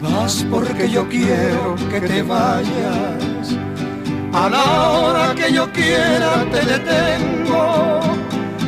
Vas 0.00 0.46
porque 0.50 0.88
yo 0.88 1.08
quiero 1.08 1.74
que 1.90 2.00
te 2.00 2.22
vayas. 2.22 3.23
A 4.34 4.48
la 4.48 4.90
hora 4.90 5.34
que 5.36 5.52
yo 5.52 5.70
quiera 5.70 6.44
te 6.50 6.60
detengo. 6.66 8.00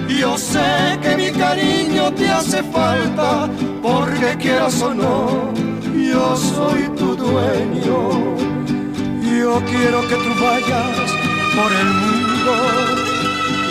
Yo 0.09 0.39
sé 0.39 0.97
que 1.03 1.17
mi 1.17 1.31
cariño 1.33 2.12
te 2.12 2.29
hace 2.31 2.62
falta, 2.62 3.49
porque 3.83 4.37
quieras 4.39 4.81
o 4.81 4.95
no, 4.95 5.53
yo 5.93 6.37
soy 6.37 6.89
tu 6.97 7.17
dueño. 7.17 7.99
Yo 9.41 9.61
quiero 9.67 10.07
que 10.09 10.14
tú 10.14 10.33
vayas 10.41 11.09
por 11.57 11.71
el 11.83 11.91
mundo 12.03 12.53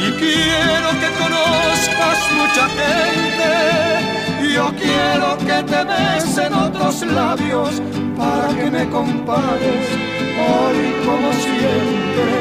y 0.06 0.12
quiero 0.22 0.89
que 1.02 1.10
conozcas 1.24 2.20
mucha 2.39 2.66
gente. 2.78 4.54
Yo 4.54 4.66
quiero 4.76 5.38
que 5.38 5.64
te 5.64 5.84
besen 5.86 6.54
otros 6.54 7.02
labios 7.04 7.82
para 8.18 8.48
que 8.54 8.70
me 8.70 8.89
compares 8.89 10.05
hoy 10.38 10.80
como 11.06 11.32
siempre. 11.34 12.34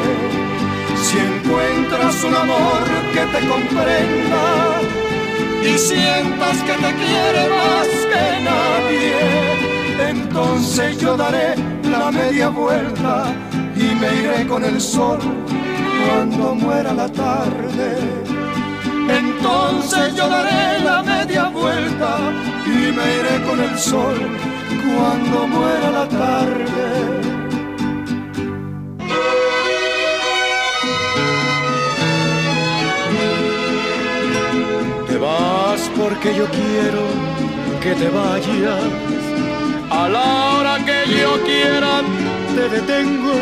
Si 1.03 1.19
encuentras 1.19 2.25
un 2.25 2.35
amor 2.35 2.83
que 3.13 3.21
te 3.21 3.47
comprenda 3.47 4.81
y 5.63 5.79
sientas 5.79 6.57
que 6.63 6.73
te 6.73 6.95
quiere 6.95 7.49
más 7.49 7.89
que 8.11 8.25
nadie, 8.51 10.11
entonces 10.11 10.99
yo 10.99 11.17
daré 11.17 11.55
la 11.85 12.11
media 12.11 12.49
vuelta 12.49 13.27
y 13.77 13.95
me 13.95 14.15
iré 14.15 14.47
con 14.47 14.65
el 14.65 14.81
sol 14.81 15.19
cuando 16.07 16.55
muera 16.55 16.93
la 16.93 17.09
tarde. 17.09 17.99
Entonces 19.09 20.15
yo 20.15 20.29
daré 20.29 20.81
la 20.81 21.03
media 21.03 21.49
vuelta 21.49 22.17
y 22.67 22.93
me 22.97 23.07
iré 23.19 23.45
con 23.47 23.61
el 23.61 23.79
sol 23.79 24.17
cuando 24.97 25.47
muera 25.47 25.91
la 25.91 26.09
tarde. 26.09 27.34
Porque 35.97 36.35
yo 36.35 36.47
quiero 36.47 37.05
que 37.81 37.95
te 37.95 38.09
vayas. 38.09 38.83
A 39.91 40.09
la 40.09 40.27
hora 40.51 40.77
que 40.85 40.99
yo 41.21 41.43
quiera 41.45 42.03
te 42.55 42.69
detengo. 42.69 43.35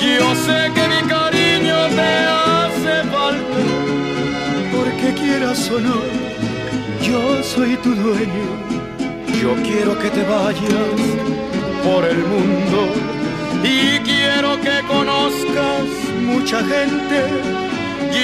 Yo 0.00 0.34
sé 0.46 0.58
que 0.74 0.84
mi 0.92 1.02
cariño 1.08 1.76
te 1.98 2.12
hace 2.42 2.94
falta. 3.14 3.60
Porque 4.74 5.14
quieras 5.14 5.70
o 5.70 5.80
no, 5.80 6.00
yo 7.02 7.42
soy 7.42 7.76
tu 7.76 7.94
dueño. 7.94 8.48
Yo 9.40 9.54
quiero 9.62 9.98
que 9.98 10.10
te 10.10 10.22
vayas 10.22 10.96
por 11.84 12.04
el 12.04 12.18
mundo 12.18 12.78
y 13.62 13.98
quiero 14.00 14.60
que 14.60 14.76
conozcas 14.86 15.86
mucha 16.22 16.58
gente. 16.58 17.18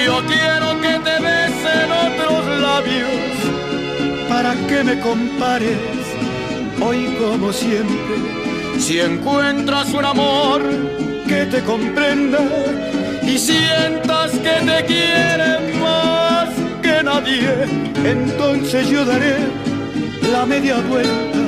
Yo 0.05 0.21
quiero 0.25 0.81
que 0.81 0.93
te 1.07 1.15
besen 1.27 1.91
otros 2.37 2.59
labios 2.59 3.09
para 4.29 4.53
que 4.67 4.83
me 4.83 4.99
compares 4.99 5.77
hoy 6.81 7.15
como 7.19 7.53
siempre. 7.53 8.15
Si 8.79 8.99
encuentras 8.99 9.93
un 9.93 10.05
amor 10.05 10.61
que 11.27 11.45
te 11.45 11.61
comprenda 11.61 12.39
y 13.21 13.37
sientas 13.37 14.31
que 14.31 14.55
te 14.69 14.85
quiere 14.85 15.49
más 15.79 16.49
que 16.81 17.03
nadie, 17.03 17.53
entonces 18.03 18.89
yo 18.89 19.05
daré 19.05 19.37
la 20.31 20.45
media 20.45 20.77
vuelta 20.89 21.39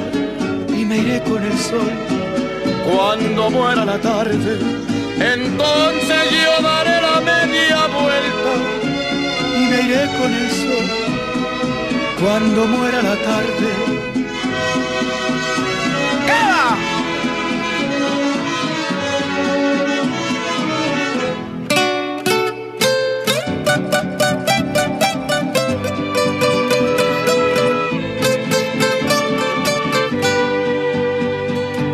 y 0.77 0.85
me 0.85 0.97
iré 0.99 1.21
con 1.23 1.43
el 1.43 1.57
sol 1.57 1.91
cuando 2.85 3.49
muera 3.49 3.83
la 3.83 3.97
tarde. 3.97 4.59
Entonces 5.17 6.21
yo 6.31 6.63
daré 6.63 7.01
la 7.01 7.21
media 7.21 7.87
vuelta 7.87 7.94
cuando 12.19 12.65
muera 12.65 13.01
la 13.01 13.15
tarde. 13.15 13.69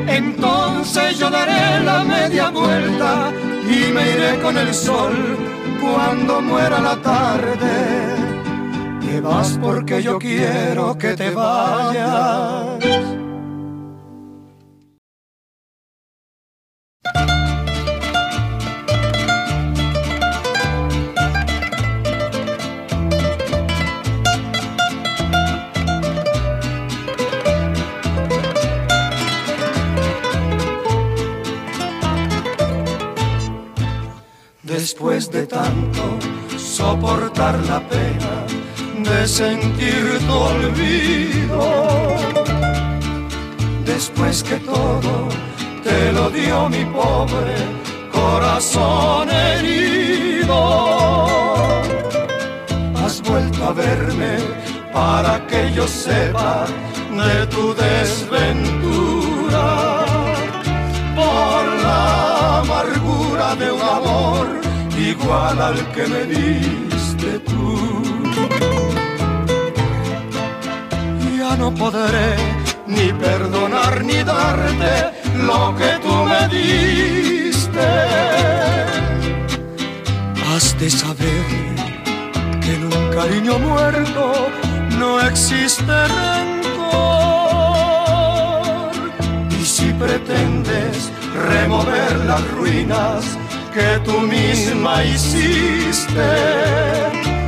Entonces 0.07 1.19
yo 1.19 1.29
daré 1.29 1.84
la 1.84 2.03
media 2.03 2.49
vuelta 2.49 3.32
y 3.65 3.91
me 3.91 4.11
iré 4.11 4.39
con 4.41 4.57
el 4.57 4.73
sol 4.73 5.38
cuando 5.93 6.41
muera 6.41 6.79
la 6.79 6.95
tarde. 7.01 7.71
Te 9.01 9.21
vas 9.21 9.57
porque 9.61 10.01
yo 10.01 10.17
quiero 10.17 10.97
que 10.97 11.13
te 11.15 11.31
vayas. 11.31 13.11
La 37.49 37.79
pena 37.79 38.33
de 39.09 39.27
sentir 39.27 40.19
tu 40.27 40.33
olvido. 40.33 41.61
Después 43.83 44.43
que 44.43 44.57
todo 44.57 45.27
te 45.83 46.11
lo 46.13 46.29
dio 46.29 46.69
mi 46.69 46.85
pobre 46.85 47.55
corazón 48.11 49.27
herido. 49.29 50.59
Has 53.03 53.21
vuelto 53.23 53.65
a 53.69 53.73
verme 53.73 54.33
para 54.93 55.45
que 55.47 55.71
yo 55.73 55.87
sepa 55.87 56.65
de 57.21 57.47
tu 57.47 57.73
desventura. 57.73 59.65
Por 61.15 61.63
la 61.85 62.59
amargura 62.59 63.55
de 63.55 63.71
un 63.71 63.81
amor 63.81 64.47
igual 64.95 65.59
al 65.59 65.79
que 65.91 66.05
me 66.07 66.23
diste 67.22 67.39
tú. 67.39 67.78
Ya 71.38 71.55
no 71.57 71.74
podré 71.74 72.36
ni 72.88 73.13
perdonar 73.13 74.03
ni 74.03 74.24
darte 74.24 75.11
lo 75.38 75.76
que 75.76 75.99
tú 76.01 76.13
me 76.26 76.47
diste. 76.55 77.89
Has 80.47 80.78
de 80.80 80.89
saber 80.89 81.45
que 82.61 82.74
en 82.76 82.84
un 82.86 83.13
cariño 83.13 83.59
muerto 83.59 84.49
no 84.97 85.22
existe 85.22 86.07
rencor. 86.19 86.72
Y 89.59 89.65
si 89.65 89.93
pretendes 89.93 91.11
remover 91.34 92.26
las 92.26 92.51
ruinas 92.51 93.38
que 93.74 93.99
tú 94.03 94.19
misma 94.19 95.03
hiciste, 95.03 96.30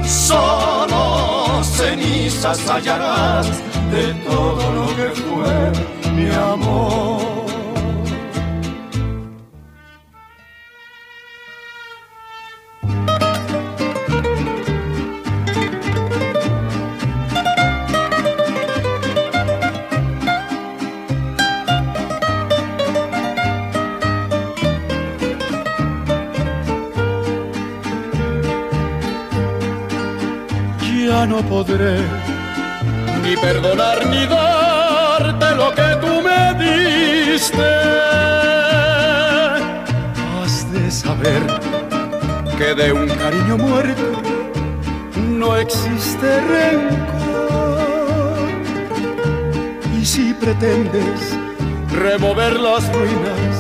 solo 0.06 1.62
cenizas 1.64 2.60
hallarás 2.70 3.48
de 3.92 4.14
todo 4.26 4.72
lo 4.72 4.88
que 4.96 5.10
fue 5.22 6.12
mi 6.14 6.30
amor. 6.32 7.43
No 31.28 31.42
podré 31.42 31.98
ni 33.24 33.36
perdonar 33.38 34.06
ni 34.08 34.26
darte 34.28 35.56
lo 35.56 35.74
que 35.74 35.90
tú 36.02 36.22
me 36.22 36.54
diste. 36.64 37.70
Has 40.36 40.70
de 40.74 40.92
saber 40.92 41.42
que 42.58 42.76
de 42.76 42.92
un 42.92 43.08
cariño 43.08 43.58
muerto 43.58 44.22
no 45.16 45.56
existe 45.56 46.42
rencor. 46.42 47.00
Y 49.98 50.06
si 50.06 50.34
pretendes 50.34 51.38
remover 51.94 52.60
las 52.60 52.84
ruinas 52.94 53.56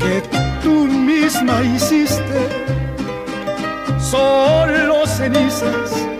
que 0.00 0.22
tú 0.60 0.86
misma 0.86 1.62
hiciste, 1.62 2.48
solo 4.00 5.06
cenizas 5.06 6.12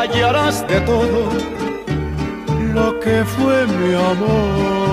hallarás 0.00 0.66
de 0.68 0.80
todo 0.80 1.28
lo 2.74 3.00
que 3.00 3.24
fue 3.24 3.66
mi 3.66 3.94
amor. 3.94 4.84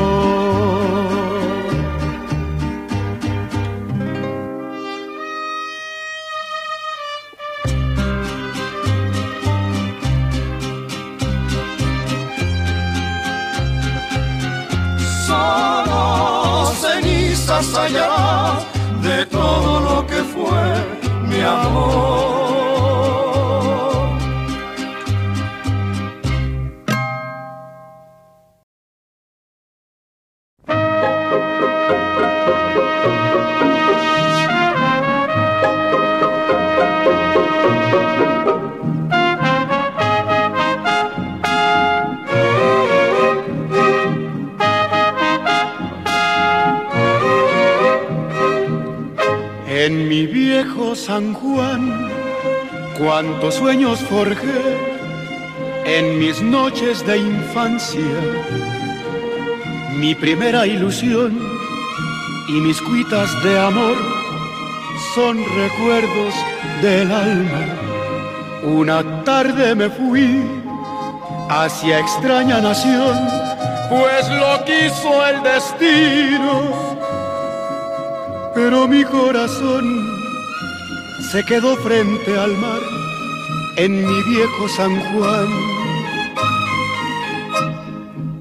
Cenizas 16.82 17.74
hallarás 17.76 18.66
de 19.02 19.26
todo 19.26 19.80
lo 19.80 20.08
que 20.08 20.22
fue 20.34 20.62
mi 21.28 21.42
amor. 21.42 22.21
Cuántos 53.42 53.56
sueños 53.56 54.00
forjé 54.02 54.78
en 55.86 56.20
mis 56.20 56.44
noches 56.44 57.04
de 57.08 57.18
infancia. 57.18 58.06
Mi 59.98 60.14
primera 60.14 60.68
ilusión 60.68 61.40
y 62.48 62.52
mis 62.52 62.80
cuitas 62.82 63.30
de 63.44 63.60
amor 63.60 63.98
son 65.16 65.38
recuerdos 65.38 66.36
del 66.84 67.12
alma. 67.12 67.66
Una 68.64 69.24
tarde 69.24 69.74
me 69.74 69.90
fui 69.90 70.44
hacia 71.50 71.98
extraña 71.98 72.62
nación, 72.62 73.18
pues 73.90 74.30
lo 74.30 74.64
quiso 74.66 75.26
el 75.26 75.42
destino 75.42 76.92
pero 78.54 78.88
mi 78.88 79.04
corazón 79.06 79.84
se 81.32 81.42
quedó 81.46 81.76
frente 81.78 82.38
al 82.38 82.52
mar 82.58 82.82
en 83.78 84.06
mi 84.06 84.24
viejo 84.24 84.68
San 84.68 85.00
Juan. 85.08 85.48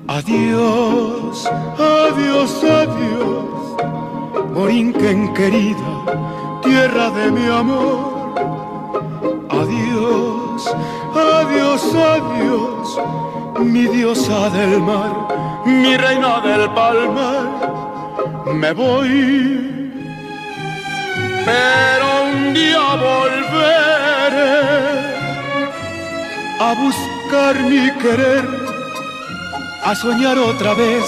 Adiós, 0.08 1.48
adiós, 1.78 2.64
adiós, 2.64 3.76
Borinquen 4.54 5.32
querida, 5.34 5.92
tierra 6.62 7.10
de 7.10 7.30
mi 7.30 7.46
amor. 7.48 8.34
Adiós, 9.48 10.74
adiós, 11.14 11.94
adiós, 11.94 12.98
mi 13.60 13.86
diosa 13.86 14.50
del 14.50 14.80
mar, 14.80 15.62
mi 15.64 15.96
reina 15.96 16.40
del 16.40 16.68
palmar. 16.70 17.46
Me 18.52 18.72
voy 18.72 19.70
pero 21.44 22.24
un 22.24 22.54
día 22.54 22.96
volveré 22.96 25.09
a 26.60 26.74
buscar 26.74 27.58
mi 27.62 27.90
querer, 28.02 28.44
a 29.82 29.94
soñar 29.94 30.38
otra 30.38 30.74
vez 30.74 31.02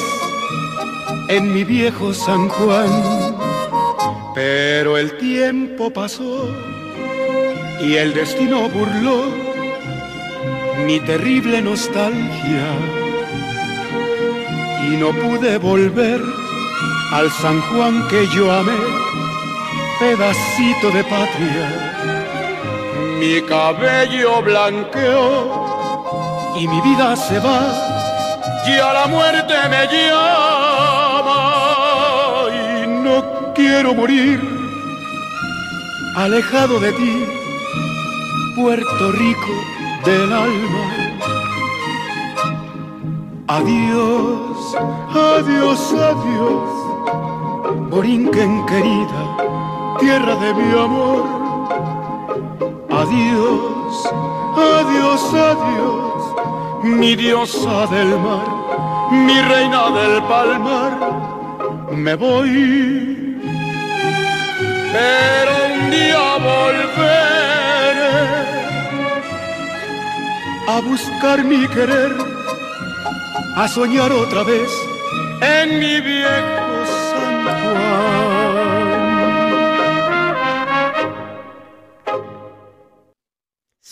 en 1.28 1.52
mi 1.52 1.62
viejo 1.62 2.14
San 2.14 2.48
Juan. 2.48 2.90
Pero 4.34 4.96
el 4.96 5.18
tiempo 5.18 5.90
pasó 5.90 6.48
y 7.82 7.96
el 7.96 8.14
destino 8.14 8.70
burló 8.70 9.24
mi 10.86 10.98
terrible 11.00 11.60
nostalgia 11.60 12.68
y 14.88 14.96
no 14.96 15.10
pude 15.10 15.58
volver 15.58 16.20
al 17.12 17.30
San 17.30 17.60
Juan 17.60 18.08
que 18.08 18.26
yo 18.34 18.50
amé 18.50 18.80
pedacito 20.00 20.90
de 20.92 21.04
patria. 21.04 22.21
Mi 23.22 23.40
cabello 23.42 24.42
blanqueó 24.42 25.30
y 26.58 26.66
mi 26.66 26.80
vida 26.80 27.14
se 27.14 27.38
va, 27.38 27.60
y 28.66 28.72
a 28.80 28.92
la 28.92 29.06
muerte 29.06 29.54
me 29.70 29.86
llama 29.86 31.38
y 32.50 32.88
no 32.88 33.22
quiero 33.54 33.94
morir 33.94 34.40
alejado 36.16 36.80
de 36.80 36.90
ti, 36.90 37.24
Puerto 38.56 39.12
Rico 39.12 39.54
del 40.04 40.32
alma. 40.32 40.84
Adiós, 43.46 44.76
adiós, 45.14 45.94
adiós, 46.10 46.68
Borinquen 47.88 48.66
querida 48.66 49.22
tierra 50.00 50.34
de 50.34 50.54
mi 50.54 50.72
amor. 50.72 51.41
Adiós, 53.12 53.96
adiós, 54.56 55.22
adiós, 55.50 56.22
mi 56.82 57.14
diosa 57.14 57.86
del 57.88 58.18
mar, 58.18 58.48
mi 59.10 59.38
reina 59.52 59.90
del 59.98 60.22
palmar, 60.22 60.92
me 61.90 62.14
voy. 62.14 63.36
Pero 64.94 65.52
un 65.74 65.90
día 65.90 66.24
volveré 66.48 68.16
a 70.68 70.80
buscar 70.80 71.44
mi 71.44 71.68
querer, 71.68 72.12
a 73.56 73.68
soñar 73.68 74.10
otra 74.10 74.42
vez 74.42 74.70
en 75.42 75.78
mi 75.80 76.00
viejo 76.00 76.86
San 77.10 77.44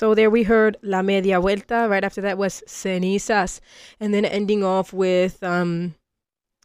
So 0.01 0.15
there 0.15 0.31
we 0.31 0.45
heard 0.45 0.79
La 0.81 1.03
Media 1.03 1.39
Vuelta. 1.39 1.87
Right 1.87 2.03
after 2.03 2.23
that 2.23 2.39
was 2.39 2.63
Cenizas. 2.67 3.61
And 4.01 4.15
then 4.15 4.25
ending 4.25 4.65
off 4.65 4.95
with 4.95 5.43
um, 5.43 5.95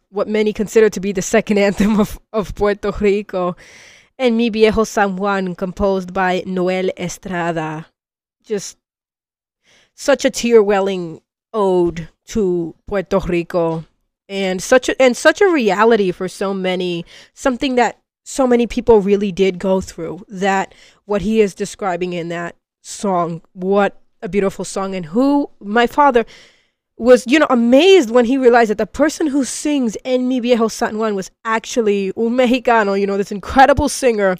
what 0.08 0.26
many 0.26 0.54
consider 0.54 0.88
to 0.88 1.00
be 1.00 1.12
the 1.12 1.20
second 1.20 1.58
anthem 1.68 2.00
of, 2.00 2.18
of 2.32 2.54
Puerto 2.54 2.92
Rico. 2.98 3.54
And 4.18 4.38
Mi 4.38 4.48
Viejo 4.48 4.84
San 4.84 5.16
Juan, 5.16 5.54
composed 5.54 6.14
by 6.14 6.44
Noel 6.46 6.88
Estrada. 6.96 7.88
Just 8.42 8.78
such 9.94 10.24
a 10.24 10.30
tear 10.30 10.62
welling 10.62 11.20
ode 11.52 12.08
to 12.28 12.74
Puerto 12.86 13.18
Rico. 13.18 13.84
And 14.30 14.62
such 14.62 14.88
a 14.88 15.00
and 15.00 15.14
such 15.14 15.42
a 15.42 15.48
reality 15.48 16.10
for 16.10 16.26
so 16.26 16.54
many, 16.54 17.04
something 17.34 17.74
that 17.74 18.00
so 18.24 18.46
many 18.46 18.66
people 18.66 19.02
really 19.02 19.30
did 19.30 19.58
go 19.58 19.82
through. 19.82 20.24
That 20.26 20.74
what 21.04 21.20
he 21.20 21.42
is 21.42 21.54
describing 21.54 22.14
in 22.14 22.30
that 22.30 22.56
song. 22.86 23.42
What 23.52 24.00
a 24.22 24.28
beautiful 24.28 24.64
song. 24.64 24.94
And 24.94 25.06
who, 25.06 25.50
my 25.60 25.86
father 25.86 26.24
was, 26.96 27.24
you 27.26 27.38
know, 27.38 27.46
amazed 27.50 28.10
when 28.10 28.24
he 28.24 28.38
realized 28.38 28.70
that 28.70 28.78
the 28.78 28.86
person 28.86 29.26
who 29.26 29.44
sings 29.44 29.96
En 30.04 30.28
Mi 30.28 30.40
Viejo 30.40 30.68
San 30.68 30.96
Juan 30.98 31.14
was 31.14 31.30
actually 31.44 32.12
un 32.16 32.36
Mexicano, 32.36 32.98
you 32.98 33.06
know, 33.06 33.18
this 33.18 33.32
incredible 33.32 33.88
singer, 33.88 34.36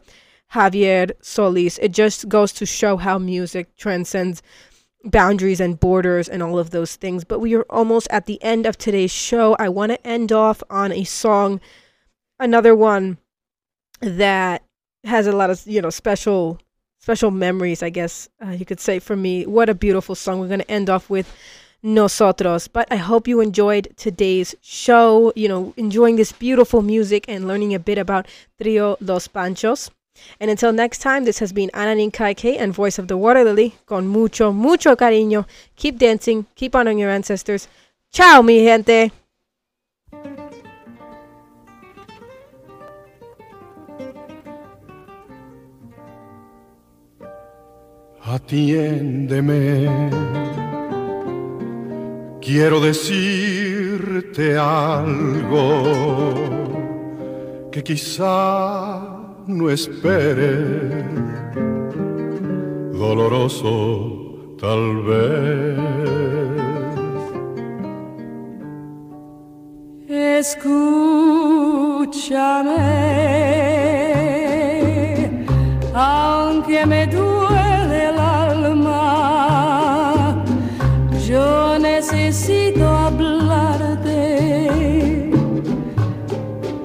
Javier 0.55 1.11
Solis. 1.21 1.79
It 1.79 1.93
just 1.93 2.29
goes 2.29 2.53
to 2.53 2.65
show 2.65 2.97
how 2.97 3.19
music 3.19 3.77
transcends 3.77 4.43
boundaries 5.05 5.61
and 5.61 5.79
borders 5.79 6.29
and 6.29 6.43
all 6.43 6.59
of 6.59 6.71
those 6.71 6.97
things. 6.97 7.25
But 7.25 7.41
we 7.41 7.55
are 7.55 7.67
almost 7.69 8.09
at 8.11 8.27
the 8.27 8.43
end 8.43 8.65
of 8.65 8.79
today's 8.79 9.13
show. 9.13 9.57
I 9.59 9.69
want 9.69 9.93
to 9.93 10.07
end 10.07 10.33
off 10.33 10.63
on 10.71 10.93
a 10.93 11.05
song, 11.05 11.61
another 12.39 12.75
one 12.75 13.19
that 14.01 14.63
has 15.05 15.27
a 15.27 15.33
lot 15.33 15.51
of, 15.51 15.67
you 15.67 15.83
know, 15.83 15.91
special 15.91 16.59
special 17.07 17.31
memories, 17.31 17.85
I 17.85 17.91
guess 17.91 18.29
uh, 18.45 18.51
you 18.51 18.65
could 18.65 18.81
say 18.81 18.99
for 18.99 19.15
me. 19.15 19.47
What 19.47 19.69
a 19.69 19.75
beautiful 19.75 20.17
song. 20.17 20.41
We're 20.41 20.49
going 20.49 20.67
to 20.67 20.69
end 20.69 20.91
off 20.91 21.09
with 21.09 21.33
Nosotros. 21.81 22.67
But 22.67 22.89
I 22.91 22.97
hope 22.97 23.29
you 23.29 23.41
enjoyed 23.41 23.95
today's 23.97 24.57
show, 24.61 25.33
you 25.37 25.47
know, 25.47 25.73
enjoying 25.77 26.17
this 26.17 26.33
beautiful 26.33 26.83
music 26.83 27.25
and 27.29 27.47
learning 27.47 27.75
a 27.75 27.79
bit 27.79 27.97
about 27.97 28.27
Trio 28.61 28.97
Los 29.01 29.29
Panchos. 29.29 29.89
And 30.41 30.51
until 30.51 30.73
next 30.73 30.99
time, 30.99 31.25
this 31.25 31.39
has 31.39 31.53
been 31.53 31.71
Ananin 31.75 32.11
Kaike 32.11 32.57
and 32.59 32.75
Voice 32.75 32.99
of 32.99 33.07
the 33.07 33.17
Water 33.17 33.45
Lily 33.45 33.77
con 33.87 34.09
mucho, 34.09 34.51
mucho 34.51 34.97
cariño. 34.97 35.47
Keep 35.77 35.99
dancing, 35.99 36.47
keep 36.57 36.75
honoring 36.75 36.99
your 36.99 37.11
ancestors. 37.11 37.69
Ciao, 38.13 38.43
mi 38.43 38.65
gente. 38.65 39.13
Atiéndeme, 48.29 49.87
quiero 52.41 52.81
decirte 52.81 54.59
algo 54.59 56.35
que 57.71 57.85
quizá 57.85 59.01
no 59.47 59.71
espere, 59.71 61.05
doloroso 62.99 64.57
tal 64.61 65.05
vez. 65.05 65.79
Escúchame, 70.09 71.07
aunque 75.95 76.85
me 76.87 77.07
duele 77.07 77.76
necesito 82.13 82.87
hablarte 82.89 84.11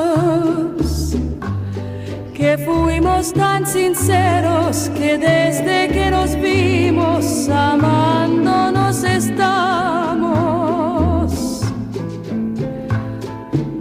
que 2.35 2.59
fuimos 2.59 3.33
tan 3.33 3.65
sinceros 3.67 4.91
que 4.97 5.17
desde 5.17 5.89
que 5.89 6.11
nos 6.11 6.35
vimos 6.35 7.49
amándonos 7.49 9.05
estamos. 9.05 10.43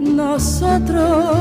Nosotros 0.00 1.34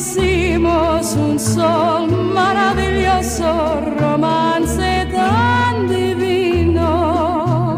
hicimos 0.00 1.14
un 1.14 1.38
sol 1.38 2.10
maravilloso, 2.32 3.82
romance 3.98 5.06
tan 5.12 5.88
divino. 5.88 7.76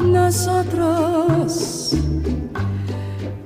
Nosotros 0.00 1.94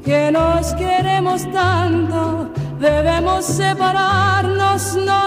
que 0.02 0.30
nos 0.32 0.72
queremos 0.74 1.42
tanto, 1.52 2.50
debemos 2.80 3.44
separarnos, 3.44 4.96
no 4.96 5.23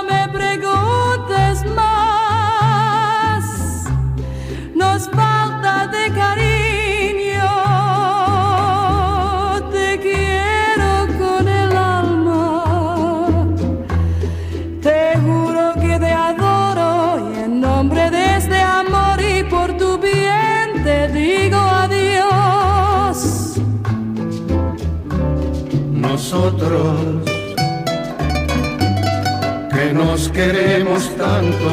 queremos 30.38 31.10
tanto, 31.18 31.68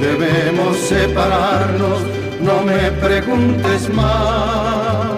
debemos 0.00 0.76
separarnos, 0.76 2.00
no 2.40 2.64
me 2.64 2.90
preguntes 3.00 3.88
más. 3.94 5.17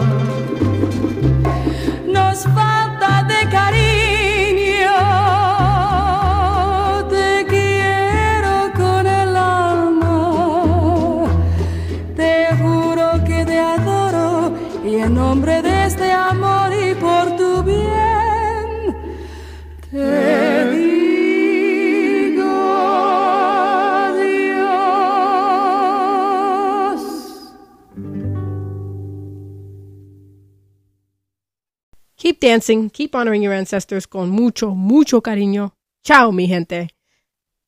Dancing, 32.40 32.88
keep 32.88 33.14
honoring 33.14 33.42
your 33.42 33.52
ancestors 33.52 34.06
con 34.06 34.30
mucho, 34.30 34.74
mucho 34.74 35.20
cariño. 35.20 35.72
Ciao, 36.02 36.30
mi 36.30 36.46
gente. 36.46 36.88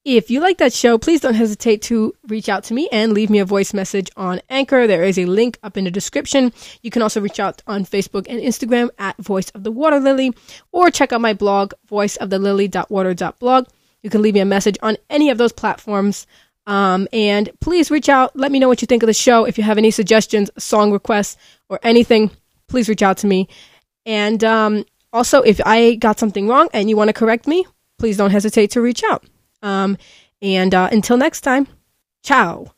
If 0.05 0.31
you 0.31 0.41
like 0.41 0.59
that 0.59 0.73
show, 0.73 0.99
please 0.99 1.21
don't 1.21 1.35
hesitate 1.35 1.83
to 1.83 2.13
reach 2.27 2.49
out 2.49 2.65
to 2.65 2.75
me 2.75 2.89
and 2.91 3.13
leave 3.13 3.31
me 3.31 3.39
a 3.39 3.45
voice 3.45 3.73
message 3.73 4.11
on 4.17 4.41
Anchor. 4.49 4.87
There 4.89 5.05
is 5.05 5.17
a 5.19 5.27
link 5.27 5.59
up 5.63 5.77
in 5.77 5.85
the 5.85 5.93
description. 5.93 6.53
You 6.83 6.91
can 6.91 7.03
also 7.03 7.21
reach 7.21 7.39
out 7.39 7.63
on 7.69 7.85
Facebook 7.85 8.27
and 8.29 8.41
Instagram 8.41 8.89
at 8.99 9.17
Voice 9.19 9.51
of 9.51 9.63
the 9.63 9.71
Water 9.71 10.01
Lily 10.01 10.33
or 10.73 10.91
check 10.91 11.13
out 11.13 11.21
my 11.21 11.35
blog, 11.35 11.75
voiceofthelily.water.blog. 11.89 13.67
You 14.03 14.11
can 14.11 14.23
leave 14.23 14.35
me 14.35 14.41
a 14.41 14.45
message 14.45 14.77
on 14.83 14.97
any 15.09 15.31
of 15.31 15.39
those 15.39 15.53
platforms. 15.53 16.27
Um, 16.67 17.07
and 17.13 17.51
please 17.61 17.91
reach 17.91 18.09
out. 18.09 18.35
Let 18.35 18.51
me 18.51 18.59
know 18.59 18.69
what 18.69 18.83
you 18.83 18.87
think 18.87 19.03
of 19.05 19.07
the 19.07 19.15
show. 19.15 19.45
If 19.45 19.57
you 19.59 19.65
have 19.65 19.79
any 19.79 19.91
suggestions, 19.93 20.51
song 20.59 20.93
requests, 20.93 21.37
or 21.69 21.79
anything, 21.83 22.31
please 22.69 22.89
reach 22.89 23.03
out 23.03 23.19
to 23.19 23.27
me. 23.27 23.49
And 24.07 24.43
um, 24.45 24.85
also, 25.13 25.43
if 25.43 25.61
I 25.65 25.95
got 25.95 26.19
something 26.19 26.49
wrong 26.49 26.69
and 26.73 26.89
you 26.89 26.97
want 26.97 27.09
to 27.09 27.13
correct 27.13 27.47
me, 27.47 27.67
please 27.99 28.17
don't 28.17 28.31
hesitate 28.31 28.71
to 28.73 28.81
reach 28.81 29.03
out. 29.05 29.25
Um, 29.63 29.97
and 30.41 30.75
uh, 30.75 30.89
until 30.91 31.17
next 31.17 31.43
time, 31.43 31.69
ciao. 32.23 32.73